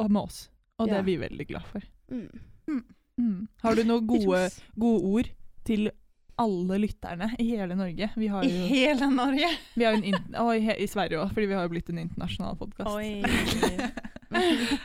og 0.00 0.10
med 0.10 0.22
oss. 0.30 0.46
Og 0.78 0.88
det 0.88 0.94
Ja. 0.94 1.00
er 1.02 1.04
vi 1.08 1.16
veldig 1.20 1.46
glad 1.48 1.64
for. 1.68 1.82
Mm. 2.08 2.84
Mm. 3.18 3.48
Har 3.62 3.74
du 3.74 3.82
noen 3.84 4.06
gode, 4.06 4.50
ord 4.80 5.28
til 5.66 5.90
alle 6.38 6.78
lytterne 6.78 7.30
i 7.38 7.46
hele 7.50 7.74
Norge? 7.78 8.08
Vi 8.16 8.28
har 8.30 8.44
i 8.46 8.50
jo, 8.54 8.66
hela 8.70 9.08
Norge. 9.10 9.48
vi 9.74 9.84
har 9.84 9.92
jo 9.96 9.98
en 9.98 10.04
in 10.12 10.34
og 10.38 10.52
i, 10.56 10.64
i 10.84 10.86
Sverige 10.90 11.18
òg, 11.22 11.32
fordi 11.34 11.46
vi 11.50 11.56
har 11.58 11.66
jo 11.66 11.72
blitt 11.72 11.88
en 11.90 11.98
internasjonal 12.04 12.56
podkast. 12.60 12.90
Oj. 12.94 13.22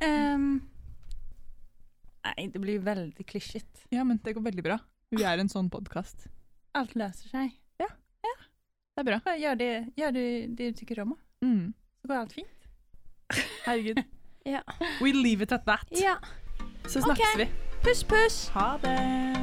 Ehm, 0.00 0.60
nej, 2.24 2.50
det 2.52 2.58
blir 2.58 2.78
väldigt 2.78 3.26
klyschigt. 3.26 3.86
Ja, 3.92 4.04
men 4.04 4.18
det 4.24 4.32
går 4.32 4.40
veldig 4.42 4.62
bra. 4.64 4.78
Vi 5.10 5.22
er 5.26 5.38
en 5.42 5.48
sånn 5.52 5.68
podkast. 5.70 6.26
Allt 6.72 6.94
löser 6.96 7.28
sig. 7.28 7.50
Det 7.80 9.00
er 9.00 9.04
bra. 9.20 9.36
Gör 9.36 9.54
det, 9.56 9.86
gör 9.96 10.12
det, 10.12 10.46
det 10.46 10.70
du 10.70 10.72
tycker 10.72 11.00
om, 11.00 11.14
Mm. 11.42 11.72
så 12.02 12.08
går 12.08 12.14
allt 12.14 12.32
fint. 12.32 12.68
Herregud. 13.66 14.02
Ja. 14.44 14.62
We 15.02 15.12
leave 15.12 15.42
it 15.44 15.52
at 15.52 15.64
that. 15.66 15.86
ja. 15.90 16.16
Så 16.88 17.00
snakkes 17.02 17.34
Ok. 17.34 17.38
vi. 17.40 17.48
Puss, 17.84 18.04
puss! 18.04 18.48
Ha 18.48 18.78
det. 18.82 19.39